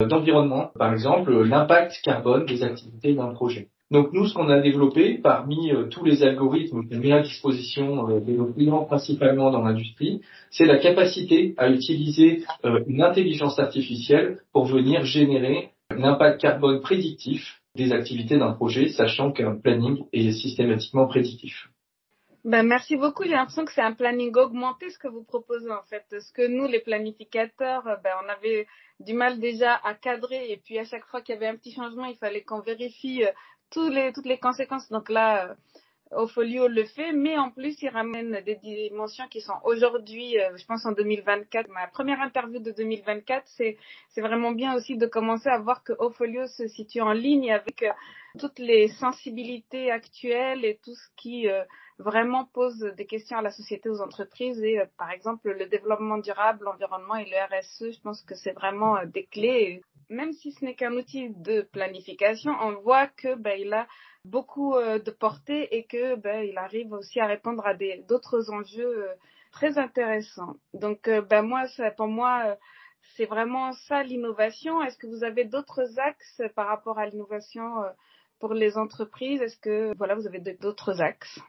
d'environnement, 0.00 0.70
par 0.78 0.92
exemple 0.92 1.32
l'impact 1.42 2.00
carbone 2.02 2.46
des 2.46 2.62
activités 2.62 3.14
d'un 3.14 3.32
projet. 3.32 3.68
Donc 3.90 4.12
nous, 4.12 4.26
ce 4.26 4.34
qu'on 4.34 4.48
a 4.48 4.60
développé 4.60 5.18
parmi 5.18 5.70
euh, 5.70 5.84
tous 5.84 6.04
les 6.04 6.22
algorithmes 6.22 6.88
qu'on 6.88 6.98
met 6.98 7.12
à 7.12 7.22
disposition 7.22 8.08
euh, 8.08 8.20
de 8.20 8.32
nos 8.32 8.46
clients, 8.46 8.84
principalement 8.84 9.50
dans 9.50 9.62
l'industrie, 9.62 10.20
c'est 10.50 10.66
la 10.66 10.78
capacité 10.78 11.54
à 11.56 11.68
utiliser 11.68 12.42
une 12.86 13.02
intelligence 13.02 13.58
artificielle 13.58 14.38
pour 14.52 14.66
venir 14.66 15.04
générer 15.04 15.70
l'impact 15.96 16.40
carbone 16.40 16.80
prédictif 16.80 17.60
des 17.76 17.92
activités 17.92 18.38
d'un 18.38 18.52
projet, 18.52 18.88
sachant 18.88 19.30
qu'un 19.30 19.54
planning 19.54 20.04
est 20.12 20.32
systématiquement 20.32 21.06
prédictif. 21.06 21.68
Ben, 22.46 22.62
merci 22.62 22.94
beaucoup. 22.94 23.24
J'ai 23.24 23.30
l'impression 23.30 23.64
que 23.64 23.72
c'est 23.72 23.80
un 23.80 23.92
planning 23.92 24.32
augmenté 24.36 24.88
ce 24.90 25.00
que 25.00 25.08
vous 25.08 25.24
proposez 25.24 25.68
en 25.68 25.82
fait. 25.82 26.04
Ce 26.20 26.32
que 26.32 26.46
nous, 26.46 26.68
les 26.68 26.78
planificateurs, 26.78 27.82
ben, 28.04 28.12
on 28.24 28.28
avait 28.28 28.68
du 29.00 29.14
mal 29.14 29.40
déjà 29.40 29.74
à 29.82 29.94
cadrer 29.94 30.52
et 30.52 30.56
puis 30.56 30.78
à 30.78 30.84
chaque 30.84 31.04
fois 31.06 31.22
qu'il 31.22 31.34
y 31.34 31.38
avait 31.38 31.48
un 31.48 31.56
petit 31.56 31.72
changement, 31.72 32.04
il 32.04 32.16
fallait 32.16 32.44
qu'on 32.44 32.60
vérifie 32.60 33.24
euh, 33.24 33.32
tous 33.72 33.88
les, 33.88 34.12
toutes 34.12 34.26
les 34.26 34.38
conséquences. 34.38 34.88
Donc 34.90 35.08
là, 35.08 35.48
euh, 35.48 35.54
Ofolio 36.12 36.68
le 36.68 36.84
fait, 36.84 37.12
mais 37.12 37.36
en 37.36 37.50
plus, 37.50 37.82
il 37.82 37.88
ramène 37.88 38.40
des 38.42 38.54
dimensions 38.54 39.26
qui 39.26 39.40
sont 39.40 39.58
aujourd'hui, 39.64 40.38
euh, 40.38 40.56
je 40.56 40.64
pense 40.66 40.86
en 40.86 40.92
2024, 40.92 41.68
ma 41.70 41.88
première 41.88 42.20
interview 42.20 42.60
de 42.60 42.70
2024, 42.70 43.42
c'est, 43.56 43.76
c'est 44.10 44.20
vraiment 44.20 44.52
bien 44.52 44.76
aussi 44.76 44.96
de 44.96 45.06
commencer 45.06 45.48
à 45.48 45.58
voir 45.58 45.82
que 45.82 45.94
Ofolio 45.98 46.46
se 46.46 46.68
situe 46.68 47.00
en 47.00 47.12
ligne 47.12 47.52
avec 47.52 47.84
toutes 48.38 48.60
les 48.60 48.86
sensibilités 48.86 49.90
actuelles 49.90 50.64
et 50.64 50.78
tout 50.84 50.94
ce 50.94 51.08
qui 51.16 51.48
vraiment 51.98 52.44
pose 52.44 52.78
des 52.96 53.06
questions 53.06 53.38
à 53.38 53.42
la 53.42 53.50
société, 53.50 53.88
aux 53.88 54.00
entreprises 54.00 54.62
et 54.62 54.80
euh, 54.80 54.86
par 54.98 55.10
exemple 55.10 55.50
le 55.50 55.66
développement 55.66 56.18
durable, 56.18 56.64
l'environnement 56.64 57.16
et 57.16 57.24
le 57.24 57.58
RSE, 57.58 57.94
je 57.94 58.00
pense 58.00 58.22
que 58.22 58.34
c'est 58.34 58.52
vraiment 58.52 58.96
euh, 58.96 59.06
des 59.06 59.24
clés. 59.24 59.82
Même 60.08 60.32
si 60.34 60.52
ce 60.52 60.64
n'est 60.64 60.74
qu'un 60.74 60.92
outil 60.92 61.30
de 61.30 61.62
planification, 61.62 62.52
on 62.60 62.74
voit 62.80 63.08
que 63.08 63.34
ben, 63.34 63.58
il 63.58 63.72
a 63.72 63.86
beaucoup 64.24 64.74
euh, 64.74 64.98
de 64.98 65.10
portée 65.10 65.74
et 65.76 65.84
que 65.84 66.16
ben, 66.16 66.42
il 66.42 66.58
arrive 66.58 66.92
aussi 66.92 67.18
à 67.18 67.26
répondre 67.26 67.66
à 67.66 67.74
d'autres 67.74 68.50
enjeux 68.50 69.08
très 69.50 69.78
intéressants. 69.78 70.56
Donc 70.74 71.08
ben 71.08 71.42
moi, 71.42 71.64
pour 71.96 72.08
moi, 72.08 72.56
c'est 73.16 73.24
vraiment 73.24 73.72
ça 73.88 74.02
l'innovation. 74.02 74.82
Est-ce 74.82 74.98
que 74.98 75.06
vous 75.06 75.24
avez 75.24 75.44
d'autres 75.44 75.98
axes 75.98 76.42
par 76.54 76.66
rapport 76.68 76.98
à 76.98 77.06
l'innovation 77.06 77.82
pour 78.38 78.52
les 78.52 78.76
entreprises? 78.76 79.40
Est-ce 79.40 79.56
que 79.56 79.96
voilà, 79.96 80.14
vous 80.14 80.26
avez 80.26 80.40
d'autres 80.40 81.00
axes? 81.00 81.40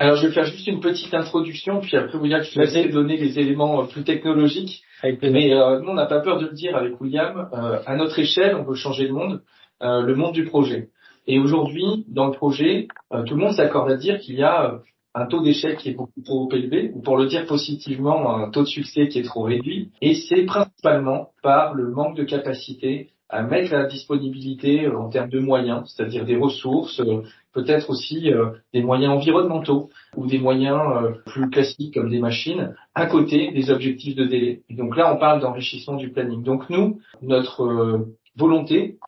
Alors, 0.00 0.16
je 0.16 0.26
vais 0.26 0.32
faire 0.32 0.44
juste 0.44 0.66
une 0.66 0.80
petite 0.80 1.14
introduction, 1.14 1.80
puis 1.80 1.96
après, 1.96 2.18
William, 2.18 2.42
je 2.42 2.58
vais 2.58 2.64
essayer 2.64 2.88
de 2.88 2.92
donner 2.92 3.16
les 3.16 3.38
éléments 3.38 3.80
euh, 3.80 3.86
plus 3.86 4.02
technologiques. 4.02 4.82
Mais 5.22 5.54
euh, 5.54 5.80
nous, 5.80 5.90
on 5.90 5.94
n'a 5.94 6.06
pas 6.06 6.20
peur 6.20 6.40
de 6.40 6.46
le 6.46 6.52
dire 6.52 6.74
avec 6.74 7.00
William. 7.00 7.48
Euh, 7.52 7.78
à 7.86 7.94
notre 7.94 8.18
échelle, 8.18 8.56
on 8.56 8.64
veut 8.64 8.74
changer 8.74 9.06
le 9.06 9.12
monde, 9.12 9.42
le 9.80 10.14
monde 10.14 10.32
du 10.32 10.46
projet. 10.46 10.88
Et 11.28 11.38
aujourd'hui, 11.38 12.06
dans 12.08 12.26
le 12.26 12.32
projet, 12.32 12.88
tout 13.26 13.34
le 13.34 13.40
monde 13.40 13.52
s'accorde 13.52 13.90
à 13.90 13.96
dire 13.96 14.18
qu'il 14.18 14.34
y 14.34 14.42
a 14.42 14.80
un 15.14 15.26
taux 15.26 15.42
d'échec 15.42 15.78
qui 15.78 15.90
est 15.90 15.94
beaucoup 15.94 16.22
trop 16.24 16.50
élevé, 16.52 16.90
ou 16.94 17.00
pour 17.00 17.16
le 17.16 17.26
dire 17.26 17.46
positivement, 17.46 18.36
un 18.36 18.50
taux 18.50 18.62
de 18.62 18.68
succès 18.68 19.08
qui 19.08 19.20
est 19.20 19.24
trop 19.24 19.42
réduit. 19.42 19.92
Et 20.00 20.14
c'est 20.14 20.44
principalement 20.44 21.30
par 21.42 21.74
le 21.74 21.90
manque 21.90 22.16
de 22.16 22.24
capacité 22.24 23.10
à 23.28 23.42
mettre 23.42 23.72
la 23.72 23.86
disponibilité 23.86 24.86
euh, 24.86 24.98
en 24.98 25.08
termes 25.08 25.30
de 25.30 25.40
moyens, 25.40 25.82
c'est-à-dire 25.86 26.24
des 26.24 26.36
ressources, 26.36 27.00
euh, 27.00 27.22
peut-être 27.54 27.90
aussi 27.90 28.32
euh, 28.32 28.50
des 28.72 28.82
moyens 28.82 29.12
environnementaux 29.14 29.90
ou 30.16 30.26
des 30.26 30.38
moyens 30.38 30.78
plus 31.26 31.48
classiques 31.50 31.94
comme 31.94 32.10
des 32.10 32.18
machines, 32.18 32.74
à 32.94 33.06
côté 33.06 33.52
des 33.52 33.70
objectifs 33.70 34.16
de 34.16 34.24
délai. 34.24 34.62
donc 34.70 34.96
là, 34.96 35.12
on 35.14 35.18
parle 35.18 35.40
d'enrichissement 35.40 35.96
du 35.96 36.10
planning. 36.10 36.42
Donc 36.42 36.68
nous, 36.70 37.00
notre 37.22 38.06
volonté, 38.36 38.98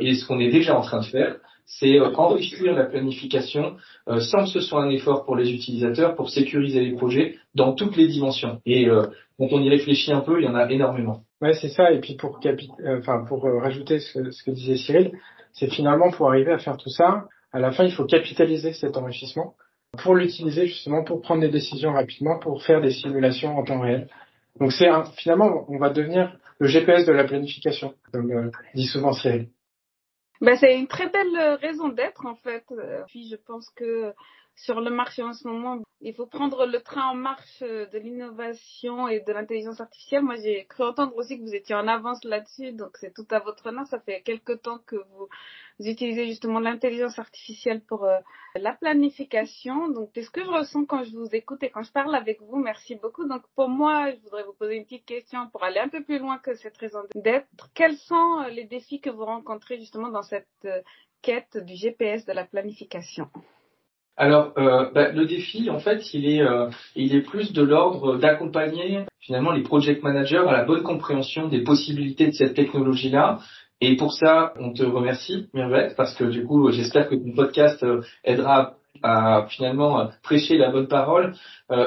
et 0.00 0.14
ce 0.14 0.26
qu'on 0.26 0.38
est 0.38 0.50
déjà 0.50 0.78
en 0.78 0.82
train 0.82 1.00
de 1.00 1.06
faire, 1.06 1.36
c'est 1.66 1.98
euh, 1.98 2.14
enrichir 2.14 2.72
la 2.72 2.84
planification 2.84 3.76
euh, 4.08 4.20
sans 4.20 4.44
que 4.44 4.50
ce 4.50 4.60
soit 4.60 4.82
un 4.82 4.90
effort 4.90 5.24
pour 5.24 5.36
les 5.36 5.52
utilisateurs 5.52 6.14
pour 6.14 6.30
sécuriser 6.30 6.80
les 6.80 6.92
projets 6.92 7.36
dans 7.54 7.72
toutes 7.74 7.96
les 7.96 8.06
dimensions. 8.06 8.60
Et 8.64 8.88
euh, 8.88 9.06
quand 9.38 9.48
on 9.50 9.60
y 9.60 9.68
réfléchit 9.68 10.12
un 10.12 10.20
peu, 10.20 10.40
il 10.40 10.44
y 10.44 10.48
en 10.48 10.54
a 10.54 10.70
énormément. 10.70 11.22
Ouais, 11.42 11.52
c'est 11.54 11.68
ça. 11.68 11.92
Et 11.92 12.00
puis 12.00 12.14
pour 12.14 12.40
enfin 12.86 13.24
pour 13.28 13.42
rajouter 13.42 13.98
ce, 13.98 14.30
ce, 14.30 14.42
que 14.44 14.52
disait 14.52 14.76
Cyril, 14.76 15.12
c'est 15.52 15.70
finalement 15.70 16.10
pour 16.10 16.28
arriver 16.28 16.52
à 16.52 16.58
faire 16.58 16.76
tout 16.76 16.88
ça, 16.88 17.24
à 17.56 17.58
la 17.58 17.72
fin, 17.72 17.84
il 17.84 17.92
faut 17.92 18.04
capitaliser 18.04 18.74
cet 18.74 18.98
enrichissement 18.98 19.54
pour 20.02 20.14
l'utiliser 20.14 20.66
justement 20.66 21.02
pour 21.04 21.22
prendre 21.22 21.40
des 21.40 21.48
décisions 21.48 21.92
rapidement, 21.94 22.38
pour 22.38 22.62
faire 22.62 22.82
des 22.82 22.90
simulations 22.90 23.56
en 23.56 23.64
temps 23.64 23.80
réel. 23.80 24.10
Donc 24.60 24.72
c'est 24.72 24.88
finalement, 25.16 25.64
on 25.68 25.78
va 25.78 25.88
devenir 25.88 26.36
le 26.58 26.68
GPS 26.68 27.06
de 27.06 27.12
la 27.12 27.24
planification, 27.24 27.94
comme 28.12 28.50
dit 28.74 28.86
souvent 28.86 29.12
Cyril. 29.14 29.48
Ben, 30.42 30.54
c'est 30.56 30.78
une 30.78 30.86
très 30.86 31.08
belle 31.08 31.34
euh, 31.38 31.56
raison 31.56 31.88
d'être 31.88 32.26
en 32.26 32.34
fait. 32.34 32.64
Euh, 32.72 33.04
puis 33.06 33.30
je 33.30 33.36
pense 33.36 33.70
que 33.70 34.12
sur 34.56 34.80
le 34.80 34.90
marché 34.90 35.22
en 35.22 35.34
ce 35.34 35.46
moment, 35.46 35.82
il 36.00 36.14
faut 36.14 36.26
prendre 36.26 36.66
le 36.66 36.80
train 36.80 37.10
en 37.10 37.14
marche 37.14 37.62
euh, 37.62 37.86
de 37.86 37.98
l'innovation 37.98 39.06
et 39.06 39.20
de 39.20 39.32
l'intelligence 39.32 39.80
artificielle. 39.80 40.22
Moi, 40.22 40.36
j'ai 40.36 40.64
cru 40.64 40.82
entendre 40.82 41.14
aussi 41.16 41.38
que 41.38 41.42
vous 41.42 41.54
étiez 41.54 41.74
en 41.74 41.86
avance 41.86 42.24
là-dessus, 42.24 42.72
donc 42.72 42.96
c'est 42.96 43.12
tout 43.12 43.26
à 43.30 43.38
votre 43.38 43.66
honneur. 43.66 43.86
Ça 43.86 44.00
fait 44.00 44.22
quelque 44.22 44.54
temps 44.54 44.78
que 44.86 44.96
vous, 44.96 45.28
utilisez 45.80 46.26
justement 46.26 46.58
l'intelligence 46.58 47.18
artificielle 47.18 47.82
pour 47.82 48.04
euh, 48.04 48.18
la 48.54 48.72
planification. 48.72 49.88
Donc, 49.88 50.10
c'est 50.14 50.22
ce 50.22 50.30
que 50.30 50.42
je 50.42 50.48
ressens 50.48 50.86
quand 50.86 51.04
je 51.04 51.12
vous 51.12 51.28
écoute 51.32 51.62
et 51.62 51.68
quand 51.68 51.82
je 51.82 51.92
parle 51.92 52.14
avec 52.14 52.40
vous. 52.40 52.56
Merci 52.56 52.94
beaucoup. 52.96 53.28
Donc, 53.28 53.42
pour 53.54 53.68
moi, 53.68 54.10
je 54.10 54.20
voudrais 54.22 54.44
vous 54.44 54.54
poser 54.54 54.76
une 54.76 54.84
petite 54.84 55.04
question 55.04 55.50
pour 55.50 55.64
aller 55.64 55.80
un 55.80 55.88
peu 55.88 56.02
plus 56.02 56.18
loin 56.18 56.38
que 56.38 56.54
cette 56.54 56.78
raison 56.78 57.00
d'être. 57.14 57.46
Quels 57.74 57.98
sont 57.98 58.40
euh, 58.40 58.48
les 58.48 58.64
défis 58.64 59.02
que 59.02 59.10
vous 59.10 59.26
rencontrez 59.26 59.78
justement 59.78 60.08
dans 60.08 60.22
cette 60.22 60.48
quête 61.20 61.58
du 61.58 61.74
GPS 61.74 62.24
de 62.24 62.32
la 62.32 62.46
planification? 62.46 63.28
Alors, 64.16 64.52
euh, 64.56 64.90
bah, 64.94 65.10
le 65.12 65.26
défi, 65.26 65.68
en 65.68 65.78
fait, 65.78 66.14
il 66.14 66.26
est, 66.26 66.40
euh, 66.40 66.70
il 66.94 67.14
est 67.14 67.20
plus 67.20 67.52
de 67.52 67.62
l'ordre 67.62 68.16
d'accompagner 68.16 69.04
finalement 69.20 69.52
les 69.52 69.62
project 69.62 70.02
managers 70.02 70.44
à 70.48 70.52
la 70.52 70.64
bonne 70.64 70.82
compréhension 70.82 71.48
des 71.48 71.62
possibilités 71.62 72.28
de 72.28 72.32
cette 72.32 72.54
technologie-là. 72.54 73.40
Et 73.82 73.96
pour 73.96 74.14
ça, 74.14 74.54
on 74.58 74.72
te 74.72 74.82
remercie, 74.82 75.48
Mirvette, 75.52 75.96
parce 75.96 76.14
que 76.14 76.24
du 76.24 76.44
coup, 76.44 76.70
j'espère 76.70 77.10
que 77.10 77.14
ton 77.14 77.32
podcast 77.32 77.82
euh, 77.82 78.00
aidera 78.24 78.76
à 79.02 79.46
finalement 79.50 80.08
prêcher 80.22 80.56
la 80.56 80.70
bonne 80.70 80.88
parole. 80.88 81.34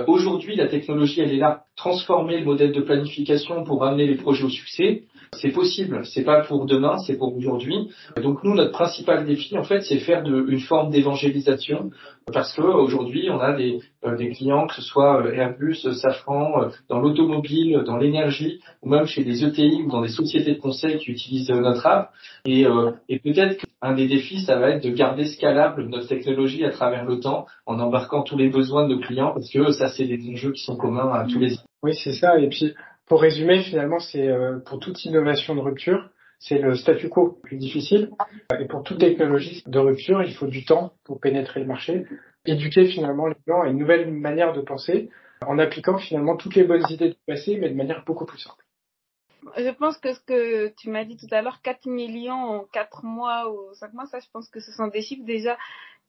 Aujourd'hui, 0.05 0.55
la 0.55 0.67
technologie, 0.67 1.21
elle 1.21 1.31
est 1.31 1.37
là, 1.37 1.63
transformer 1.75 2.37
le 2.37 2.45
modèle 2.45 2.71
de 2.71 2.81
planification 2.81 3.63
pour 3.63 3.83
amener 3.83 4.05
les 4.05 4.13
projets 4.13 4.43
au 4.43 4.49
succès. 4.49 5.05
C'est 5.35 5.51
possible. 5.51 6.01
C'est 6.05 6.23
pas 6.23 6.41
pour 6.41 6.65
demain, 6.65 6.97
c'est 6.99 7.17
pour 7.17 7.35
aujourd'hui. 7.35 7.89
Donc 8.21 8.43
nous, 8.43 8.55
notre 8.55 8.71
principal 8.71 9.25
défi, 9.25 9.57
en 9.57 9.63
fait, 9.63 9.81
c'est 9.81 9.99
faire 9.99 10.23
de, 10.23 10.45
une 10.49 10.59
forme 10.59 10.91
d'évangélisation 10.91 11.91
parce 12.31 12.53
que 12.53 12.61
aujourd'hui, 12.61 13.29
on 13.31 13.39
a 13.39 13.53
des, 13.53 13.79
euh, 14.05 14.15
des 14.15 14.29
clients, 14.29 14.67
que 14.67 14.75
ce 14.75 14.81
soit 14.81 15.25
euh, 15.25 15.33
Airbus, 15.33 15.75
Safran, 15.75 16.63
euh, 16.63 16.69
dans 16.89 16.99
l'automobile, 16.99 17.83
dans 17.85 17.97
l'énergie, 17.97 18.59
ou 18.83 18.89
même 18.89 19.05
chez 19.05 19.23
des 19.23 19.43
ETI 19.43 19.83
ou 19.83 19.89
dans 19.89 20.01
des 20.01 20.09
sociétés 20.09 20.55
de 20.55 20.59
conseil 20.59 20.97
qui 20.97 21.11
utilisent 21.11 21.49
notre 21.49 21.85
app. 21.85 22.11
Et, 22.45 22.65
et 23.09 23.19
peut-être 23.19 23.57
qu'un 23.57 23.93
des 23.93 24.07
défis, 24.07 24.41
ça 24.41 24.57
va 24.57 24.69
être 24.69 24.83
de 24.83 24.89
garder 24.89 25.25
scalable 25.25 25.87
notre 25.87 26.07
technologie 26.07 26.63
à 26.63 26.69
travers 26.69 27.05
le 27.05 27.19
temps, 27.19 27.45
en 27.65 27.79
embarquant 27.79 28.23
tous 28.23 28.37
les 28.37 28.49
besoins 28.49 28.87
de 28.87 28.95
nos 28.95 29.01
clients, 29.01 29.31
parce 29.33 29.49
que 29.49 29.71
ça, 29.71 29.89
c'est 29.89 30.05
des 30.05 30.19
enjeux 30.31 30.51
qui 30.51 30.63
sont 30.63 30.77
communs 30.77 31.11
à 31.11 31.25
tous 31.25 31.39
les. 31.39 31.55
Oui, 31.81 31.93
c'est 31.95 32.13
ça. 32.13 32.37
Et 32.39 32.47
puis, 32.47 32.73
pour 33.09 33.21
résumer, 33.21 33.61
finalement, 33.63 33.99
c'est 33.99 34.29
pour 34.65 34.79
toute 34.79 35.03
innovation 35.03 35.55
de 35.55 35.59
rupture, 35.59 36.09
c'est 36.39 36.59
le 36.59 36.75
statu 36.75 37.09
quo 37.09 37.39
plus 37.43 37.57
difficile. 37.57 38.11
Et 38.59 38.65
pour 38.65 38.83
toute 38.83 38.99
technologie 38.99 39.63
de 39.67 39.79
rupture, 39.79 40.23
il 40.23 40.33
faut 40.33 40.47
du 40.47 40.63
temps 40.63 40.93
pour 41.03 41.19
pénétrer 41.19 41.59
le 41.59 41.65
marché, 41.65 42.05
éduquer 42.45 42.85
finalement 42.85 43.27
les 43.27 43.35
gens 43.47 43.61
à 43.61 43.67
une 43.67 43.77
nouvelle 43.77 44.11
manière 44.11 44.53
de 44.53 44.61
penser, 44.61 45.09
en 45.45 45.59
appliquant 45.59 45.97
finalement 45.97 46.37
toutes 46.37 46.55
les 46.55 46.63
bonnes 46.63 46.85
idées 46.89 47.09
du 47.09 47.17
passé, 47.27 47.57
mais 47.57 47.69
de 47.69 47.75
manière 47.75 48.03
beaucoup 48.05 48.25
plus 48.25 48.39
simple. 48.39 48.63
Je 49.57 49.71
pense 49.71 49.97
que 49.97 50.13
ce 50.13 50.19
que 50.21 50.67
tu 50.77 50.89
m'as 50.89 51.05
dit 51.05 51.17
tout 51.17 51.27
à 51.31 51.41
l'heure, 51.41 51.61
4 51.61 51.87
millions 51.87 52.33
en 52.33 52.63
4 52.65 53.05
mois 53.05 53.49
ou 53.51 53.73
5 53.73 53.93
mois, 53.93 54.05
ça 54.05 54.19
je 54.19 54.27
pense 54.31 54.49
que 54.49 54.59
ce 54.59 54.71
sont 54.71 54.87
des 54.87 55.01
chiffres 55.01 55.25
déjà 55.25 55.57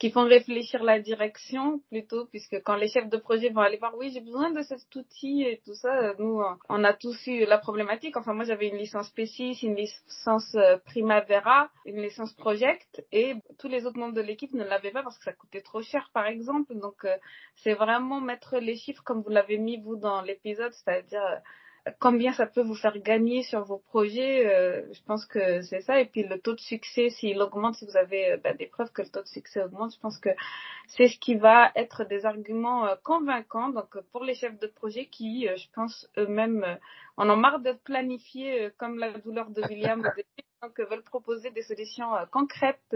qui 0.00 0.10
font 0.10 0.24
réfléchir 0.24 0.82
la 0.82 0.98
direction 0.98 1.80
plutôt, 1.90 2.24
puisque 2.24 2.62
quand 2.64 2.74
les 2.74 2.88
chefs 2.88 3.10
de 3.10 3.18
projet 3.18 3.50
vont 3.50 3.60
aller 3.60 3.76
voir, 3.76 3.94
oui, 3.98 4.10
j'ai 4.10 4.20
besoin 4.20 4.50
de 4.50 4.62
cet 4.62 4.96
outil 4.96 5.42
et 5.42 5.60
tout 5.62 5.74
ça, 5.74 6.14
nous, 6.18 6.42
on 6.70 6.84
a 6.84 6.94
tous 6.94 7.26
eu 7.26 7.44
la 7.44 7.58
problématique. 7.58 8.16
Enfin, 8.16 8.32
moi, 8.32 8.44
j'avais 8.44 8.68
une 8.68 8.78
licence 8.78 9.10
PCI, 9.10 9.52
une 9.62 9.76
licence 9.76 10.54
euh, 10.54 10.78
Primavera, 10.86 11.68
une 11.84 12.00
licence 12.00 12.32
Project, 12.32 13.04
et 13.12 13.34
tous 13.58 13.68
les 13.68 13.84
autres 13.84 13.98
membres 13.98 14.14
de 14.14 14.22
l'équipe 14.22 14.54
ne 14.54 14.64
l'avaient 14.64 14.90
pas 14.90 15.02
parce 15.02 15.18
que 15.18 15.24
ça 15.24 15.34
coûtait 15.34 15.60
trop 15.60 15.82
cher, 15.82 16.10
par 16.14 16.26
exemple. 16.26 16.74
Donc, 16.76 17.04
euh, 17.04 17.14
c'est 17.56 17.74
vraiment 17.74 18.22
mettre 18.22 18.56
les 18.56 18.76
chiffres 18.76 19.02
comme 19.04 19.20
vous 19.20 19.28
l'avez 19.28 19.58
mis, 19.58 19.76
vous, 19.76 19.96
dans 19.96 20.22
l'épisode, 20.22 20.72
c'est-à-dire 20.72 21.22
euh, 21.22 21.36
combien 21.98 22.32
ça 22.32 22.46
peut 22.46 22.62
vous 22.62 22.74
faire 22.74 22.98
gagner 22.98 23.42
sur 23.42 23.64
vos 23.64 23.78
projets. 23.78 24.46
Euh, 24.46 24.82
je 24.92 25.02
pense 25.02 25.26
que 25.26 25.62
c'est 25.62 25.80
ça. 25.80 26.00
Et 26.00 26.06
puis 26.06 26.22
le 26.22 26.38
taux 26.40 26.54
de 26.54 26.60
succès, 26.60 27.10
s'il 27.10 27.40
augmente, 27.40 27.76
si 27.76 27.86
vous 27.86 27.96
avez 27.96 28.32
euh, 28.32 28.36
ben, 28.36 28.56
des 28.56 28.66
preuves 28.66 28.92
que 28.92 29.02
le 29.02 29.08
taux 29.08 29.22
de 29.22 29.28
succès 29.28 29.62
augmente, 29.62 29.94
je 29.94 30.00
pense 30.00 30.18
que 30.18 30.30
c'est 30.88 31.08
ce 31.08 31.18
qui 31.18 31.36
va 31.36 31.70
être 31.76 32.04
des 32.04 32.26
arguments 32.26 32.86
euh, 32.86 32.94
convaincants. 33.02 33.70
Donc 33.70 33.98
pour 34.12 34.24
les 34.24 34.34
chefs 34.34 34.58
de 34.58 34.66
projet 34.66 35.06
qui, 35.06 35.46
je 35.46 35.66
pense 35.74 36.08
eux-mêmes, 36.16 36.78
en 37.16 37.28
ont 37.28 37.36
marre 37.36 37.60
d'être 37.60 37.82
planifiés 37.82 38.70
comme 38.78 38.98
la 38.98 39.12
douleur 39.18 39.50
de 39.50 39.62
William 39.68 40.02
donc 40.62 40.78
veulent 40.78 41.02
proposer 41.02 41.50
des 41.50 41.62
solutions 41.62 42.10
concrètes 42.30 42.94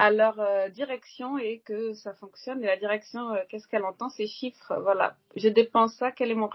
à 0.00 0.10
leur 0.10 0.40
euh, 0.40 0.70
direction 0.70 1.36
et 1.36 1.60
que 1.66 1.92
ça 1.92 2.14
fonctionne. 2.14 2.64
Et 2.64 2.66
la 2.66 2.78
direction, 2.78 3.32
euh, 3.32 3.40
qu'est-ce 3.50 3.68
qu'elle 3.68 3.84
entend? 3.84 4.08
Ces 4.08 4.26
chiffres, 4.26 4.72
voilà. 4.82 5.12
Je 5.36 5.48
dépense 5.50 5.92
ça, 5.96 6.10
quel 6.10 6.30
est 6.30 6.34
mon, 6.34 6.48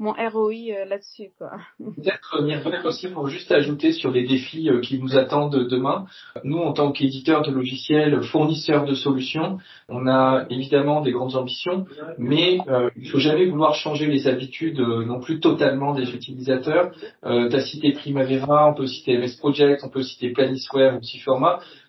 mon 0.00 0.12
ROI 0.12 0.52
euh, 0.52 0.84
là-dessus 0.86 1.30
quoi? 1.38 1.52
Peut-être 1.78 2.42
Myriam 2.42 2.84
aussi 2.84 3.08
pour 3.08 3.28
juste 3.28 3.52
ajouter 3.52 3.92
sur 3.92 4.10
les 4.10 4.26
défis 4.26 4.68
qui 4.82 4.98
nous 4.98 5.16
attendent 5.16 5.68
demain. 5.68 6.06
Nous, 6.42 6.58
en 6.58 6.72
tant 6.72 6.90
qu'éditeurs 6.90 7.42
de 7.42 7.52
logiciels, 7.52 8.20
fournisseurs 8.24 8.84
de 8.84 8.94
solutions, 8.94 9.58
on 9.88 10.08
a 10.08 10.46
évidemment 10.50 11.00
des 11.00 11.12
grandes 11.12 11.36
ambitions, 11.36 11.86
mais 12.18 12.58
il 12.96 13.08
faut 13.10 13.18
jamais 13.18 13.46
vouloir 13.46 13.74
changer 13.74 14.06
les 14.06 14.26
habitudes 14.26 14.80
non 14.80 15.20
plus 15.20 15.40
totalement 15.40 15.94
des 15.94 16.10
utilisateurs. 16.10 16.92
Euh, 17.24 17.48
tu 17.48 17.56
as 17.56 17.60
cité 17.60 17.92
Primavera, 17.92 18.68
on 18.68 18.74
peut 18.74 18.86
citer 18.86 19.16
MS 19.16 19.36
Project, 19.38 19.82
on 19.84 19.88
peut 19.88 20.02
citer 20.02 20.30
Planisware 20.30 20.96
ou. 20.96 21.00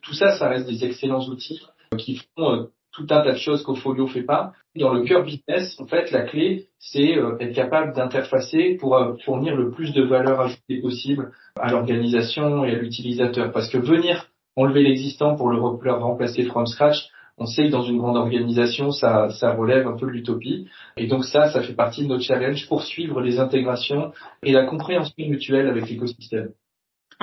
Tout 0.01 0.13
ça, 0.13 0.37
ça 0.37 0.49
reste 0.49 0.67
des 0.67 0.83
excellents 0.91 1.27
outils 1.27 1.61
qui 1.97 2.21
font 2.35 2.53
euh, 2.53 2.63
tout 2.91 3.03
un 3.09 3.21
tas 3.21 3.31
de 3.31 3.37
choses 3.37 3.63
qu'Opholio 3.63 4.07
fait 4.07 4.23
pas. 4.23 4.53
Dans 4.75 4.93
le 4.93 5.03
cœur 5.03 5.23
business, 5.23 5.79
en 5.79 5.87
fait, 5.87 6.11
la 6.11 6.23
clé, 6.23 6.67
c'est 6.79 7.17
euh, 7.17 7.37
être 7.39 7.53
capable 7.53 7.93
d'interfacer 7.93 8.77
pour 8.79 8.95
euh, 8.95 9.15
fournir 9.25 9.55
le 9.55 9.71
plus 9.71 9.93
de 9.93 10.03
valeur 10.03 10.39
ajoutée 10.39 10.81
possible 10.81 11.31
à 11.59 11.71
l'organisation 11.71 12.65
et 12.65 12.75
à 12.75 12.77
l'utilisateur. 12.77 13.51
Parce 13.51 13.69
que 13.69 13.77
venir 13.77 14.27
enlever 14.55 14.83
l'existant 14.83 15.35
pour 15.35 15.49
le 15.49 15.59
remplacer 15.59 16.43
from 16.43 16.65
scratch, 16.67 17.09
on 17.37 17.45
sait 17.45 17.65
que 17.65 17.71
dans 17.71 17.81
une 17.81 17.97
grande 17.97 18.17
organisation, 18.17 18.91
ça, 18.91 19.29
ça 19.29 19.53
relève 19.53 19.87
un 19.87 19.97
peu 19.97 20.05
de 20.05 20.11
l'utopie. 20.11 20.67
Et 20.97 21.07
donc 21.07 21.25
ça, 21.25 21.49
ça 21.49 21.63
fait 21.63 21.73
partie 21.73 22.03
de 22.03 22.07
notre 22.07 22.23
challenge 22.23 22.67
pour 22.67 22.83
suivre 22.83 23.21
les 23.21 23.39
intégrations 23.39 24.11
et 24.43 24.51
la 24.51 24.65
compréhension 24.65 25.13
mutuelle 25.17 25.67
avec 25.67 25.89
l'écosystème. 25.89 26.49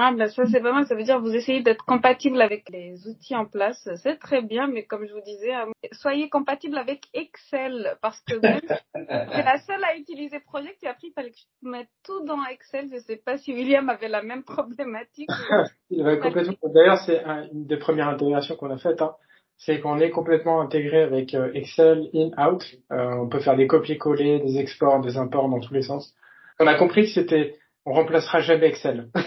Ah 0.01 0.13
ben 0.17 0.29
ça 0.29 0.47
c'est 0.47 0.61
mal, 0.61 0.87
ça 0.87 0.95
veut 0.95 1.03
dire 1.03 1.21
vous 1.21 1.35
essayez 1.35 1.61
d'être 1.61 1.85
compatible 1.85 2.41
avec 2.41 2.71
les 2.71 3.09
outils 3.09 3.35
en 3.35 3.47
place, 3.47 3.89
c'est 3.97 4.17
très 4.21 4.43
bien, 4.43 4.69
mais 4.69 4.85
comme 4.85 5.05
je 5.05 5.13
vous 5.13 5.21
disais, 5.23 5.53
euh, 5.53 5.67
soyez 5.91 6.29
compatible 6.29 6.79
avec 6.79 7.07
Excel 7.15 7.97
parce 8.01 8.21
que 8.21 8.35
c'est 8.41 8.95
la 8.95 9.59
seule 9.59 9.83
à 9.83 9.97
utiliser 9.97 10.39
Project 10.39 10.85
et 10.85 10.87
après 10.87 11.09
il 11.09 11.13
fallait 11.15 11.33
que 11.33 11.37
je 11.37 11.69
mette 11.69 11.89
tout 12.05 12.25
dans 12.25 12.45
Excel. 12.47 12.87
Je 12.93 12.99
sais 12.99 13.17
pas 13.17 13.39
si 13.39 13.53
William 13.53 13.89
avait 13.89 14.07
la 14.07 14.23
même 14.23 14.45
problématique. 14.45 15.31
il 15.91 16.07
avait 16.07 16.21
complètement. 16.21 16.55
D'ailleurs 16.63 16.99
c'est 16.99 17.21
une 17.53 17.67
des 17.67 17.79
premières 17.79 18.09
intégrations 18.09 18.55
qu'on 18.55 18.71
a 18.71 18.79
faites. 18.79 19.03
Hein. 19.03 19.17
C'est 19.57 19.81
qu'on 19.81 19.99
est 19.99 20.11
complètement 20.11 20.61
intégré 20.61 21.03
avec 21.03 21.35
euh, 21.35 21.51
Excel 21.55 22.09
in-out. 22.15 22.65
Euh, 22.93 23.15
on 23.15 23.29
peut 23.29 23.41
faire 23.41 23.57
des 23.57 23.67
copier-coller, 23.67 24.39
des 24.39 24.59
exports, 24.59 25.01
des 25.01 25.17
imports 25.17 25.49
dans 25.49 25.59
tous 25.59 25.75
les 25.75 25.83
sens. 25.83 26.15
On 26.61 26.69
a 26.69 26.77
compris 26.77 27.03
que 27.03 27.11
c'était 27.11 27.57
on 27.87 27.93
remplacera 27.93 28.41
jamais 28.41 28.67
Excel. 28.69 29.09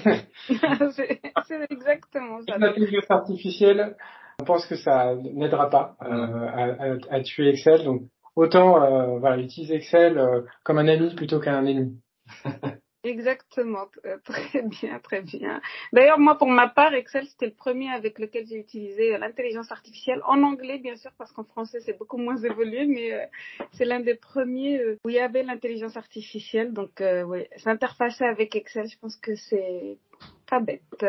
c'est 0.91 1.21
exactement 1.69 2.39
ça. 2.47 2.57
L'intelligence 2.57 3.09
artificielle, 3.09 3.95
on 4.41 4.45
pense 4.45 4.65
que 4.65 4.75
ça 4.75 5.15
n'aidera 5.15 5.69
pas 5.69 5.95
euh, 6.03 6.97
à, 7.09 7.15
à, 7.15 7.21
tuer 7.21 7.49
Excel. 7.49 7.83
Donc 7.83 8.03
autant 8.35 8.81
euh, 8.83 9.19
voilà, 9.19 9.37
utiliser 9.37 9.75
Excel 9.75 10.17
euh, 10.17 10.41
comme 10.63 10.77
un 10.77 10.87
ami 10.87 11.13
plutôt 11.15 11.39
qu'un 11.39 11.65
ennemi. 11.65 11.99
Exactement, 13.03 13.87
euh, 14.05 14.17
très 14.23 14.61
bien, 14.61 14.99
très 14.99 15.21
bien. 15.21 15.59
D'ailleurs, 15.91 16.19
moi, 16.19 16.37
pour 16.37 16.49
ma 16.49 16.67
part, 16.67 16.93
Excel, 16.93 17.25
c'était 17.25 17.47
le 17.47 17.53
premier 17.53 17.89
avec 17.89 18.19
lequel 18.19 18.45
j'ai 18.47 18.57
utilisé 18.57 19.15
euh, 19.15 19.17
l'intelligence 19.17 19.71
artificielle, 19.71 20.21
en 20.25 20.43
anglais, 20.43 20.77
bien 20.77 20.95
sûr, 20.95 21.11
parce 21.17 21.31
qu'en 21.31 21.43
français, 21.43 21.79
c'est 21.81 21.97
beaucoup 21.97 22.17
moins 22.17 22.37
évolué, 22.43 22.85
mais 22.85 23.13
euh, 23.13 23.25
c'est 23.71 23.85
l'un 23.85 24.01
des 24.01 24.15
premiers 24.15 24.79
où 25.03 25.09
il 25.09 25.15
y 25.15 25.19
avait 25.19 25.41
l'intelligence 25.41 25.97
artificielle. 25.97 26.73
Donc, 26.73 27.01
oui, 27.25 27.47
s'interfacer 27.57 28.25
avec 28.25 28.55
Excel, 28.55 28.87
je 28.87 28.97
pense 28.99 29.15
que 29.15 29.35
c'est 29.35 29.97
pas 30.47 30.59
bête. 30.59 31.05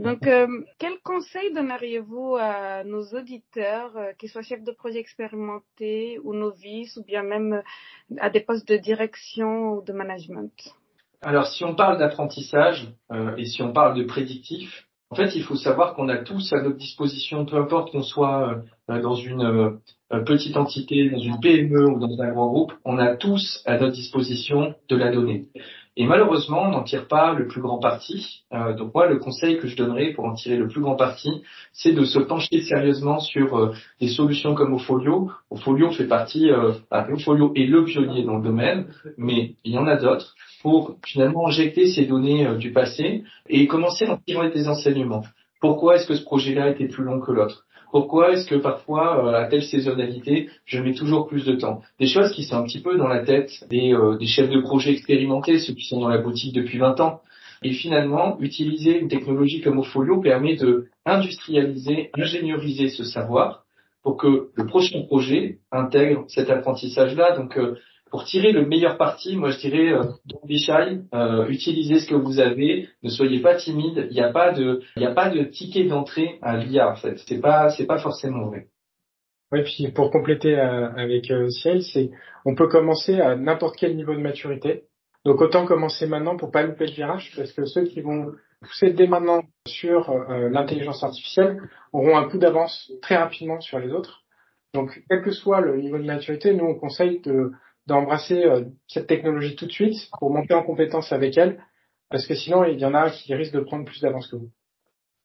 Donc, 0.00 0.26
euh, 0.26 0.46
quel 0.78 0.94
conseil 1.04 1.52
donneriez-vous 1.52 2.36
à 2.40 2.84
nos 2.84 3.02
auditeurs, 3.12 3.94
euh, 3.96 4.12
qu'ils 4.18 4.30
soient 4.30 4.40
chefs 4.40 4.64
de 4.64 4.72
projet 4.72 4.98
expérimentés 4.98 6.18
ou 6.24 6.32
novices, 6.32 6.96
ou 6.96 7.04
bien 7.04 7.22
même 7.22 7.52
euh, 7.52 8.16
à 8.18 8.30
des 8.30 8.40
postes 8.40 8.66
de 8.66 8.78
direction 8.78 9.74
ou 9.74 9.82
de 9.82 9.92
management? 9.92 10.52
Alors, 11.20 11.46
si 11.46 11.64
on 11.64 11.74
parle 11.74 11.98
d'apprentissage 11.98 12.88
et 13.36 13.44
si 13.44 13.60
on 13.60 13.74
parle 13.74 13.94
de 13.94 14.04
prédictif, 14.04 14.86
en 15.10 15.16
fait, 15.16 15.36
il 15.36 15.42
faut 15.42 15.56
savoir 15.56 15.94
qu'on 15.94 16.08
a 16.08 16.16
tous 16.16 16.50
à 16.54 16.62
notre 16.62 16.78
disposition, 16.78 17.44
peu 17.44 17.56
importe 17.56 17.92
qu'on 17.92 18.02
soit 18.02 18.62
dans 18.88 19.16
une 19.16 19.78
petite 20.24 20.56
entité, 20.56 21.10
dans 21.10 21.18
une 21.18 21.38
PME 21.38 21.90
ou 21.90 21.98
dans 21.98 22.22
un 22.22 22.30
grand 22.30 22.48
groupe, 22.48 22.72
on 22.86 22.96
a 22.96 23.16
tous 23.16 23.62
à 23.66 23.76
notre 23.76 23.92
disposition 23.92 24.74
de 24.88 24.96
la 24.96 25.12
donnée. 25.12 25.48
Et 26.00 26.06
malheureusement, 26.06 26.62
on 26.62 26.70
n'en 26.70 26.82
tire 26.82 27.08
pas 27.08 27.34
le 27.34 27.46
plus 27.46 27.60
grand 27.60 27.78
parti. 27.78 28.42
Euh, 28.54 28.72
donc 28.72 28.94
moi, 28.94 29.06
le 29.06 29.18
conseil 29.18 29.58
que 29.58 29.68
je 29.68 29.76
donnerais 29.76 30.14
pour 30.14 30.24
en 30.24 30.32
tirer 30.32 30.56
le 30.56 30.66
plus 30.66 30.80
grand 30.80 30.96
parti, 30.96 31.42
c'est 31.74 31.92
de 31.92 32.04
se 32.04 32.18
pencher 32.18 32.62
sérieusement 32.62 33.20
sur 33.20 33.58
euh, 33.58 33.74
des 34.00 34.08
solutions 34.08 34.54
comme 34.54 34.72
Ofolio. 34.72 35.30
Ofolio 35.50 35.90
fait 35.90 36.06
partie, 36.06 36.50
euh, 36.50 36.72
Ofolio 36.90 37.52
est 37.54 37.66
le 37.66 37.84
pionnier 37.84 38.24
dans 38.24 38.38
le 38.38 38.42
domaine, 38.42 38.86
mais 39.18 39.56
il 39.62 39.72
y 39.74 39.78
en 39.78 39.86
a 39.86 39.96
d'autres 39.96 40.34
pour 40.62 40.96
finalement 41.04 41.48
injecter 41.48 41.88
ces 41.88 42.06
données 42.06 42.46
euh, 42.46 42.56
du 42.56 42.72
passé 42.72 43.22
et 43.50 43.66
commencer 43.66 44.06
à 44.06 44.14
en 44.14 44.16
tirer 44.16 44.48
des 44.48 44.68
enseignements. 44.68 45.26
Pourquoi 45.60 45.96
est-ce 45.96 46.06
que 46.06 46.14
ce 46.14 46.24
projet-là 46.24 46.70
était 46.70 46.88
plus 46.88 47.04
long 47.04 47.20
que 47.20 47.30
l'autre? 47.30 47.66
Pourquoi 47.90 48.32
est-ce 48.32 48.46
que 48.46 48.54
parfois, 48.54 49.26
euh, 49.26 49.34
à 49.34 49.46
telle 49.46 49.62
saisonnalité, 49.62 50.48
je 50.64 50.80
mets 50.80 50.94
toujours 50.94 51.26
plus 51.26 51.44
de 51.44 51.54
temps? 51.54 51.82
Des 51.98 52.06
choses 52.06 52.32
qui 52.32 52.44
sont 52.44 52.56
un 52.56 52.64
petit 52.64 52.80
peu 52.80 52.96
dans 52.96 53.08
la 53.08 53.20
tête 53.20 53.50
des, 53.68 53.92
euh, 53.92 54.16
des 54.16 54.26
chefs 54.26 54.50
de 54.50 54.60
projet 54.60 54.92
expérimentés, 54.92 55.58
ceux 55.58 55.74
qui 55.74 55.84
sont 55.84 56.00
dans 56.00 56.08
la 56.08 56.18
boutique 56.18 56.54
depuis 56.54 56.78
20 56.78 57.00
ans. 57.00 57.20
Et 57.62 57.72
finalement, 57.72 58.38
utiliser 58.40 58.98
une 58.98 59.08
technologie 59.08 59.60
comme 59.60 59.78
Ofolio 59.78 60.20
permet 60.20 60.56
de 60.56 60.88
industrialiser, 61.04 62.10
ingénieriser 62.14 62.88
ce 62.88 63.04
savoir 63.04 63.64
pour 64.02 64.16
que 64.16 64.50
le 64.54 64.66
prochain 64.66 65.02
projet 65.02 65.58
intègre 65.70 66.24
cet 66.28 66.48
apprentissage-là. 66.48 67.38
Euh, 67.56 67.74
pour 68.10 68.24
tirer 68.24 68.52
le 68.52 68.66
meilleur 68.66 68.96
parti, 68.96 69.36
moi 69.36 69.50
je 69.50 69.58
dirais 69.58 69.92
euh, 69.92 70.02
don't 70.26 70.44
be 70.44 70.56
shy, 70.56 71.00
euh, 71.14 71.46
utilisez 71.48 72.00
ce 72.00 72.08
que 72.08 72.14
vous 72.14 72.40
avez, 72.40 72.88
ne 73.02 73.08
soyez 73.08 73.40
pas 73.40 73.54
timide. 73.54 74.08
Il 74.10 74.14
n'y 74.14 74.20
a 74.20 74.32
pas 74.32 74.52
de, 74.52 74.82
il 74.96 75.04
a 75.04 75.12
pas 75.12 75.30
de 75.30 75.44
ticket 75.44 75.84
d'entrée 75.84 76.38
à 76.42 76.56
l'IA 76.56 76.90
en 76.90 76.96
fait. 76.96 77.18
C'est 77.26 77.40
pas, 77.40 77.70
c'est 77.70 77.86
pas 77.86 77.98
forcément 77.98 78.48
vrai. 78.48 78.66
Oui, 79.52 79.62
puis 79.64 79.88
pour 79.92 80.10
compléter 80.10 80.54
avec 80.54 81.32
Ciel, 81.50 81.82
c'est 81.82 82.10
on 82.44 82.54
peut 82.54 82.68
commencer 82.68 83.20
à 83.20 83.34
n'importe 83.34 83.76
quel 83.76 83.96
niveau 83.96 84.14
de 84.14 84.20
maturité. 84.20 84.84
Donc 85.24 85.40
autant 85.40 85.66
commencer 85.66 86.06
maintenant 86.06 86.36
pour 86.36 86.52
pas 86.52 86.62
louper 86.62 86.86
le 86.86 86.92
virage, 86.92 87.32
parce 87.36 87.52
que 87.52 87.64
ceux 87.64 87.84
qui 87.84 88.00
vont 88.00 88.32
pousser 88.62 88.92
dès 88.92 89.08
maintenant 89.08 89.42
sur 89.66 90.14
l'intelligence 90.28 91.02
artificielle 91.02 91.60
auront 91.92 92.16
un 92.16 92.28
coup 92.28 92.38
d'avance 92.38 92.92
très 93.02 93.16
rapidement 93.16 93.60
sur 93.60 93.80
les 93.80 93.90
autres. 93.90 94.22
Donc 94.72 95.02
quel 95.10 95.22
que 95.22 95.32
soit 95.32 95.60
le 95.60 95.80
niveau 95.80 95.98
de 95.98 96.04
maturité, 96.04 96.54
nous 96.54 96.66
on 96.66 96.74
conseille 96.76 97.20
de 97.20 97.50
d'embrasser 97.90 98.44
euh, 98.44 98.64
cette 98.88 99.06
technologie 99.06 99.56
tout 99.56 99.66
de 99.66 99.72
suite 99.72 100.08
pour 100.18 100.30
monter 100.30 100.54
en 100.54 100.62
compétence 100.62 101.12
avec 101.12 101.36
elle, 101.36 101.62
parce 102.08 102.26
que 102.26 102.34
sinon, 102.34 102.64
il 102.64 102.78
y 102.78 102.84
en 102.84 102.94
a 102.94 103.10
qui 103.10 103.34
risquent 103.34 103.54
de 103.54 103.60
prendre 103.60 103.84
plus 103.84 104.00
d'avance 104.00 104.28
que 104.28 104.36
vous. 104.36 104.50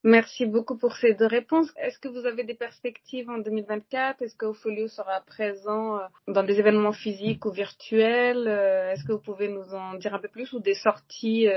Merci 0.04 0.46
beaucoup 0.46 0.78
pour 0.78 0.96
ces 0.98 1.16
deux 1.16 1.26
réponses. 1.26 1.72
Est-ce 1.78 1.98
que 1.98 2.08
vous 2.08 2.28
avez 2.28 2.44
des 2.44 2.54
perspectives 2.54 3.28
en 3.30 3.40
2024 3.40 4.22
Est-ce 4.22 4.36
que 4.36 4.46
Ofolio 4.46 4.88
sera 4.88 5.22
présent 5.22 5.98
euh, 5.98 6.02
dans 6.28 6.44
des 6.44 6.60
événements 6.60 6.94
physiques 6.94 7.46
ou 7.46 7.52
virtuels? 7.52 8.48
Euh, 8.48 8.92
Est-ce 8.92 9.04
que 9.04 9.14
vous 9.14 9.22
pouvez 9.22 9.48
nous 9.48 9.74
en 9.74 9.96
dire 9.96 10.14
un 10.14 10.20
peu 10.20 10.28
plus 10.28 10.52
ou 10.54 10.60
des 10.60 10.76
sorties, 10.76 11.48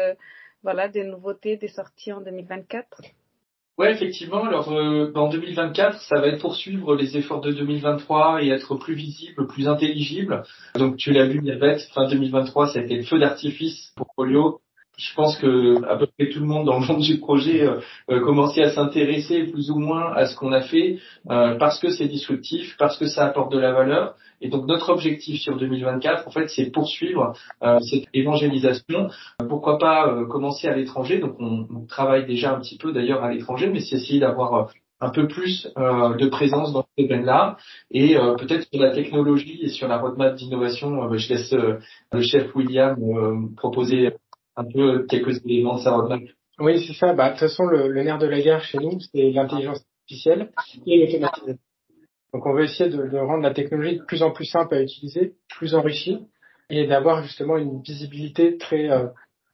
voilà, 0.62 0.88
des 0.88 1.04
nouveautés, 1.04 1.56
des 1.56 1.68
sorties 1.68 2.12
en 2.12 2.20
2024 2.20 3.02
Ouais, 3.78 3.92
effectivement. 3.92 4.42
Alors, 4.44 4.72
euh, 4.72 5.12
en 5.14 5.28
2024, 5.28 6.00
ça 6.02 6.20
va 6.20 6.26
être 6.26 6.40
poursuivre 6.40 6.96
les 6.96 7.16
efforts 7.16 7.40
de 7.40 7.52
2023 7.52 8.42
et 8.42 8.48
être 8.48 8.74
plus 8.74 8.94
visible, 8.94 9.46
plus 9.46 9.68
intelligible. 9.68 10.42
Donc, 10.74 10.96
tu 10.96 11.12
l'as 11.12 11.26
vu, 11.26 11.40
Yvette, 11.44 11.82
fin 11.94 12.08
2023, 12.08 12.72
ça 12.72 12.80
a 12.80 12.82
été 12.82 12.96
le 12.96 13.04
feu 13.04 13.20
d'artifice 13.20 13.92
pour 13.94 14.08
Polio. 14.16 14.60
Je 14.98 15.14
pense 15.14 15.38
que 15.38 15.84
à 15.86 15.96
peu 15.96 16.06
près 16.06 16.28
tout 16.28 16.40
le 16.40 16.46
monde 16.46 16.66
dans 16.66 16.78
le 16.80 16.86
monde 16.86 17.02
du 17.02 17.18
projet 17.18 17.62
euh, 17.62 17.80
euh 18.10 18.20
commençait 18.20 18.62
à 18.62 18.70
s'intéresser 18.70 19.44
plus 19.44 19.70
ou 19.70 19.78
moins 19.78 20.12
à 20.12 20.26
ce 20.26 20.36
qu'on 20.36 20.52
a 20.52 20.60
fait 20.60 20.98
euh, 21.30 21.56
parce 21.56 21.78
que 21.78 21.90
c'est 21.90 22.08
disruptif, 22.08 22.76
parce 22.78 22.98
que 22.98 23.06
ça 23.06 23.24
apporte 23.26 23.52
de 23.52 23.58
la 23.58 23.72
valeur 23.72 24.14
et 24.40 24.48
donc 24.48 24.66
notre 24.66 24.90
objectif 24.90 25.40
sur 25.40 25.56
2024, 25.56 26.28
en 26.28 26.30
fait, 26.30 26.48
c'est 26.48 26.70
poursuivre 26.70 27.32
euh, 27.62 27.80
cette 27.80 28.04
évangélisation. 28.14 29.08
Pourquoi 29.48 29.78
pas 29.78 30.08
euh, 30.08 30.26
commencer 30.26 30.68
à 30.68 30.76
l'étranger? 30.76 31.18
Donc 31.18 31.36
on, 31.40 31.66
on, 31.74 31.86
travaille 31.86 32.26
déjà 32.26 32.54
un 32.54 32.60
petit 32.60 32.78
peu 32.78 32.92
d'ailleurs 32.92 33.24
à 33.24 33.32
l'étranger, 33.32 33.68
mais 33.68 33.80
c'est 33.80 33.96
essayer 33.96 34.20
d'avoir 34.20 34.54
euh, 34.54 34.64
un 35.00 35.10
peu 35.10 35.26
plus 35.26 35.68
euh, 35.76 36.14
de 36.16 36.28
présence 36.28 36.72
dans 36.72 36.82
ce 36.82 37.02
domaine-là 37.02 37.56
et 37.92 38.16
peut-être 38.16 38.66
sur 38.68 38.82
la 38.82 38.90
technologie 38.90 39.60
et 39.62 39.68
sur 39.68 39.86
la 39.86 39.98
roadmap 39.98 40.34
d'innovation. 40.34 41.16
je 41.16 41.28
laisse 41.28 41.54
le 42.12 42.20
chef 42.20 42.52
William 42.56 42.96
proposer 43.56 44.12
un 44.58 44.64
peu 44.64 45.06
quelques 45.06 45.44
éléments 45.44 45.76
de 45.76 45.82
sa. 45.82 45.96
Oui, 46.58 46.84
c'est 46.84 46.94
ça. 46.94 47.14
Bah, 47.14 47.28
de 47.28 47.32
toute 47.32 47.40
façon, 47.40 47.64
le, 47.66 47.88
le 47.88 48.02
nerf 48.02 48.18
de 48.18 48.26
la 48.26 48.40
guerre 48.40 48.62
chez 48.62 48.78
nous, 48.78 48.98
c'est 49.00 49.30
l'intelligence 49.30 49.84
artificielle 50.02 50.50
et 50.86 51.06
l'automatisation. 51.06 51.58
Donc 52.34 52.44
on 52.44 52.52
veut 52.52 52.64
essayer 52.64 52.90
de, 52.90 53.06
de, 53.06 53.16
rendre 53.16 53.42
la 53.42 53.54
technologie 53.54 53.98
de 53.98 54.04
plus 54.04 54.22
en 54.22 54.32
plus 54.32 54.44
simple 54.44 54.74
à 54.74 54.82
utiliser, 54.82 55.34
plus 55.48 55.74
enrichie, 55.74 56.18
et 56.68 56.86
d'avoir 56.86 57.22
justement 57.22 57.56
une 57.56 57.80
visibilité 57.80 58.58
très 58.58 58.90
euh, 58.90 59.06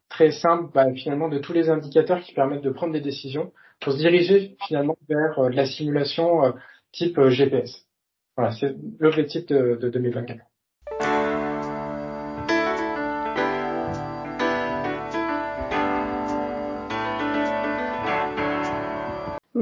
très 0.08 0.32
simple 0.32 0.70
bah, 0.74 0.92
finalement 0.92 1.28
de 1.28 1.38
tous 1.38 1.52
les 1.52 1.70
indicateurs 1.70 2.20
qui 2.20 2.34
permettent 2.34 2.62
de 2.62 2.70
prendre 2.70 2.92
des 2.92 3.00
décisions 3.00 3.52
pour 3.80 3.92
se 3.92 3.98
diriger 3.98 4.56
finalement 4.66 4.96
vers 5.08 5.38
euh, 5.38 5.50
la 5.50 5.66
simulation 5.66 6.44
euh, 6.44 6.52
type 6.92 7.20
GPS. 7.28 7.86
Voilà, 8.36 8.52
c'est 8.52 8.74
l'objectif 8.98 9.46
de, 9.46 9.78
de 9.80 9.88
2024. 9.88 10.40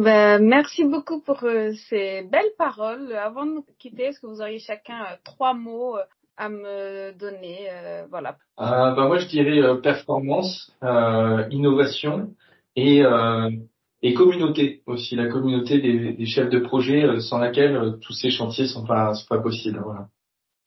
Ben, 0.02 0.42
merci 0.42 0.84
beaucoup 0.84 1.20
pour 1.20 1.44
euh, 1.44 1.70
ces 1.88 2.22
belles 2.22 2.50
paroles. 2.58 3.12
Avant 3.14 3.46
de 3.46 3.52
nous 3.52 3.64
quitter, 3.78 4.06
est-ce 4.06 4.18
que 4.18 4.26
vous 4.26 4.40
auriez 4.40 4.58
chacun 4.58 5.00
euh, 5.04 5.14
trois 5.22 5.54
mots 5.54 5.96
euh, 5.96 6.02
à 6.36 6.48
me 6.48 7.12
donner 7.12 7.68
voilà. 8.10 8.36
ben 8.58 9.06
moi, 9.06 9.18
je 9.18 9.26
dirais 9.26 9.60
performance, 9.82 10.72
innovation 11.50 12.34
et, 12.74 13.02
et 14.00 14.14
communauté 14.14 14.82
aussi. 14.86 15.14
La 15.14 15.28
communauté 15.28 15.78
des, 15.78 16.14
des 16.14 16.26
chefs 16.26 16.48
de 16.48 16.58
projet 16.58 17.20
sans 17.20 17.38
laquelle 17.38 17.98
tous 18.00 18.14
ces 18.14 18.30
chantiers 18.30 18.66
sont 18.66 18.86
pas, 18.86 19.12
sont 19.12 19.28
pas 19.28 19.42
possibles. 19.42 19.82
Voilà. 19.84 20.08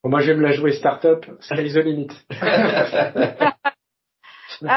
Bon, 0.04 0.12
moi, 0.12 0.22
j'aime 0.22 0.40
la 0.40 0.52
jouer 0.52 0.72
start-up, 0.72 1.26
ça 1.40 1.56
les 1.56 1.82
limite. 1.82 2.14
ah 2.40 3.56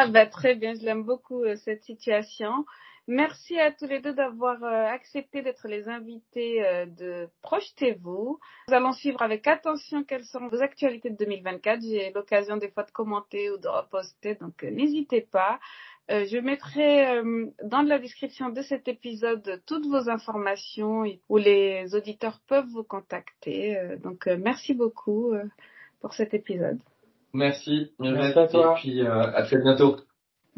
bah 0.09 0.25
très 0.25 0.55
bien, 0.55 0.73
je 0.73 0.87
l'aime 0.87 1.05
beaucoup 1.05 1.45
cette 1.65 1.85
situation. 1.85 2.65
Merci 3.09 3.59
à 3.59 3.73
tous 3.73 3.87
les 3.87 4.01
deux 4.01 4.13
d'avoir 4.13 4.63
euh, 4.63 4.85
accepté 4.85 5.41
d'être 5.41 5.67
les 5.67 5.89
invités 5.89 6.63
euh, 6.63 6.85
de 6.85 7.27
Projetez-vous. 7.41 8.39
Nous 8.69 8.75
allons 8.75 8.93
suivre 8.93 9.23
avec 9.23 9.47
attention 9.47 10.05
quelles 10.05 10.25
seront 10.25 10.49
vos 10.49 10.61
actualités 10.61 11.09
de 11.09 11.17
2024. 11.17 11.81
J'ai 11.81 12.13
l'occasion 12.15 12.59
des 12.59 12.69
fois 12.69 12.83
de 12.83 12.91
commenter 12.91 13.51
ou 13.51 13.57
de 13.57 13.67
reposter, 13.67 14.35
donc 14.35 14.63
euh, 14.63 14.71
n'hésitez 14.71 15.23
pas. 15.23 15.59
je 16.11 16.39
mettrai 16.39 17.23
dans 17.65 17.83
la 17.83 17.99
description 17.99 18.51
de 18.51 18.63
cet 18.63 18.89
épisode 18.89 19.63
toutes 19.67 19.87
vos 19.87 20.09
informations 20.11 21.05
où 21.31 21.37
les 21.39 21.95
auditeurs 21.95 22.41
peuvent 22.47 22.69
vous 22.73 22.85
contacter. 22.85 23.77
donc 24.03 24.27
merci 24.27 24.73
beaucoup 24.73 25.35
pour 26.01 26.15
cet 26.15 26.33
épisode. 26.33 26.79
Merci, 27.35 27.93
merci 27.99 28.39
à 28.39 28.47
toi. 28.49 28.75
Et 28.77 28.81
puis 28.81 29.07
à 29.07 29.43
très 29.43 29.59
bientôt. 29.59 30.08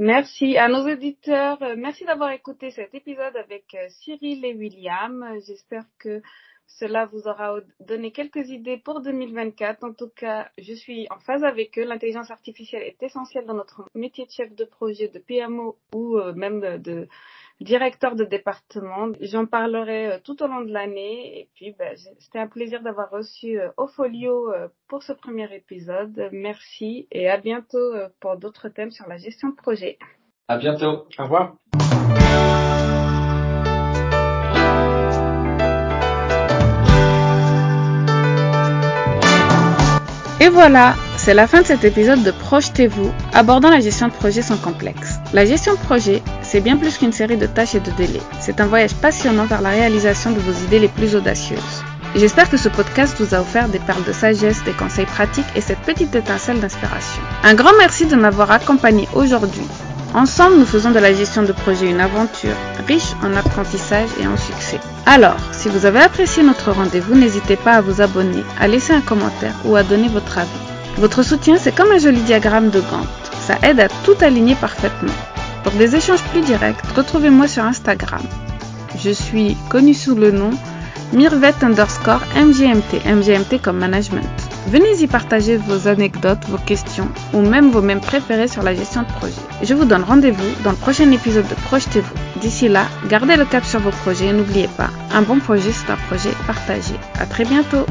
Merci 0.03 0.57
à 0.57 0.69
nos 0.69 0.91
auditeurs. 0.91 1.63
Euh, 1.63 1.75
merci 1.77 2.07
d'avoir 2.07 2.31
écouté 2.31 2.71
cet 2.71 2.95
épisode 2.95 3.37
avec 3.37 3.75
euh, 3.75 3.87
Cyril 3.91 4.43
et 4.47 4.55
William. 4.55 5.39
J'espère 5.47 5.85
que 5.99 6.23
cela 6.67 7.05
vous 7.05 7.29
aura 7.29 7.59
donné 7.81 8.11
quelques 8.11 8.49
idées 8.49 8.79
pour 8.79 9.03
2024. 9.03 9.85
En 9.85 9.93
tout 9.93 10.09
cas, 10.09 10.49
je 10.57 10.73
suis 10.73 11.07
en 11.11 11.19
phase 11.19 11.45
avec 11.45 11.79
eux. 11.79 11.85
L'intelligence 11.85 12.31
artificielle 12.31 12.83
est 12.83 13.03
essentielle 13.03 13.45
dans 13.45 13.53
notre 13.53 13.85
métier 13.95 14.25
de 14.25 14.31
chef 14.31 14.55
de 14.55 14.65
projet, 14.65 15.09
de 15.09 15.19
PMO 15.19 15.77
ou 15.95 16.17
euh, 16.17 16.33
même 16.33 16.79
de, 16.79 17.07
directeur 17.61 18.17
de 18.17 18.25
département. 18.25 19.09
J'en 19.21 19.47
parlerai 19.47 20.13
euh, 20.13 20.19
tout 20.23 20.43
au 20.43 20.47
long 20.47 20.63
de 20.63 20.73
l'année. 20.73 21.41
Et 21.41 21.49
puis, 21.55 21.75
ben, 21.79 21.97
c'était 22.19 22.39
un 22.39 22.47
plaisir 22.47 22.83
d'avoir 22.83 23.11
reçu 23.11 23.61
euh, 23.61 23.69
Ofolio 23.77 24.53
euh, 24.53 24.69
pour 24.89 25.03
ce 25.03 25.13
premier 25.13 25.55
épisode. 25.55 26.29
Merci 26.33 27.07
et 27.13 27.29
à 27.29 27.37
bientôt 27.37 27.93
pour 28.21 28.37
d'autres 28.37 28.69
thèmes 28.69 28.91
sur 28.91 29.07
la 29.09 29.19
gestion 29.19 29.49
de 29.51 29.55
projet. 29.55 29.99
À 30.49 30.57
bientôt. 30.57 31.07
Au 31.19 31.23
revoir. 31.23 31.55
Et 40.43 40.49
voilà, 40.49 40.95
c'est 41.19 41.35
la 41.35 41.47
fin 41.47 41.61
de 41.61 41.67
cet 41.67 41.85
épisode 41.85 42.23
de 42.23 42.31
Projetez-vous, 42.31 43.13
abordant 43.35 43.69
la 43.69 43.81
gestion 43.81 44.09
de 44.09 44.13
projet 44.13 44.41
sans 44.41 44.57
complexe. 44.57 45.20
La 45.33 45.45
gestion 45.45 45.75
de 45.75 45.79
projet, 45.79 46.23
c'est 46.43 46.61
bien 46.61 46.77
plus 46.77 46.99
qu'une 46.99 47.13
série 47.13 47.37
de 47.37 47.47
tâches 47.47 47.77
et 47.77 47.81
de 47.81 47.93
délais. 47.93 48.21
C'est 48.41 48.61
un 48.61 48.67
voyage 48.67 48.95
passionnant 48.95 49.45
vers 49.45 49.61
la 49.61 49.71
réalisation 49.71 50.33
de 50.33 50.41
vos 50.41 50.65
idées 50.65 50.81
les 50.81 50.89
plus 50.89 51.15
audacieuses. 51.15 51.85
J'espère 52.17 52.51
que 52.51 52.57
ce 52.57 52.69
podcast 52.69 53.15
vous 53.21 53.33
a 53.33 53.41
offert 53.41 53.69
des 53.69 53.79
perles 53.79 54.03
de 54.03 54.13
sagesse, 54.13 54.65
des 54.65 54.73
conseils 54.73 55.07
pratiques 55.07 55.47
et 55.55 55.61
cette 55.61 55.79
petite 55.83 56.13
étincelle 56.17 56.59
d'inspiration. 56.59 57.23
Un 57.45 57.55
grand 57.55 57.71
merci 57.79 58.07
de 58.07 58.17
m'avoir 58.17 58.51
accompagné 58.51 59.07
aujourd'hui. 59.15 59.69
Ensemble, 60.15 60.57
nous 60.57 60.67
faisons 60.67 60.91
de 60.91 60.99
la 60.99 61.13
gestion 61.15 61.45
de 61.45 61.53
projet 61.53 61.89
une 61.89 62.01
aventure 62.01 62.57
riche 62.89 63.15
en 63.23 63.37
apprentissage 63.37 64.09
et 64.21 64.27
en 64.27 64.37
succès. 64.37 64.81
Alors, 65.07 65.37
si 65.53 65.69
vous 65.69 65.87
avez 65.87 66.01
apprécié 66.01 66.43
notre 66.43 66.73
rendez-vous, 66.73 67.15
n'hésitez 67.15 67.55
pas 67.55 67.75
à 67.75 67.81
vous 67.81 68.01
abonner, 68.01 68.43
à 68.59 68.67
laisser 68.67 68.93
un 68.95 69.01
commentaire 69.01 69.55
ou 69.65 69.77
à 69.77 69.85
donner 69.85 70.09
votre 70.09 70.39
avis. 70.39 70.51
Votre 70.97 71.23
soutien, 71.23 71.57
c'est 71.57 71.75
comme 71.75 71.93
un 71.93 71.99
joli 71.99 72.21
diagramme 72.23 72.71
de 72.71 72.81
Gantt. 72.81 73.30
Ça 73.51 73.59
aide 73.69 73.81
à 73.81 73.89
tout 74.05 74.15
aligner 74.21 74.55
parfaitement. 74.55 75.13
Pour 75.65 75.73
des 75.73 75.97
échanges 75.97 76.23
plus 76.31 76.41
directs, 76.41 76.87
retrouvez-moi 76.95 77.49
sur 77.49 77.65
Instagram. 77.65 78.23
Je 78.97 79.11
suis 79.11 79.57
connue 79.69 79.93
sous 79.93 80.15
le 80.15 80.31
nom 80.31 80.51
Mirvet 81.13 81.55
underscore 81.61 82.23
MGMT, 82.37 83.05
MGMT 83.05 83.61
comme 83.61 83.79
management. 83.79 84.31
Venez 84.69 85.03
y 85.03 85.09
partager 85.09 85.57
vos 85.57 85.89
anecdotes, 85.89 86.45
vos 86.47 86.59
questions 86.59 87.09
ou 87.33 87.41
même 87.41 87.73
vos 87.73 87.83
mêmes 87.83 88.01
préférés 88.01 88.47
sur 88.47 88.63
la 88.63 88.73
gestion 88.73 89.03
de 89.03 89.09
projet. 89.09 89.43
Je 89.65 89.75
vous 89.75 89.85
donne 89.85 90.05
rendez-vous 90.05 90.63
dans 90.63 90.71
le 90.71 90.77
prochain 90.77 91.11
épisode 91.11 91.49
de 91.49 91.55
Projetez-vous. 91.57 92.41
D'ici 92.41 92.69
là, 92.69 92.85
gardez 93.09 93.35
le 93.35 93.47
cap 93.47 93.65
sur 93.65 93.81
vos 93.81 93.91
projets 93.91 94.27
et 94.27 94.33
n'oubliez 94.33 94.69
pas, 94.77 94.91
un 95.13 95.23
bon 95.23 95.41
projet 95.41 95.73
c'est 95.73 95.91
un 95.91 95.97
projet 95.97 96.31
partagé. 96.47 96.95
À 97.19 97.27
très 97.27 97.45
bientôt! 97.45 97.85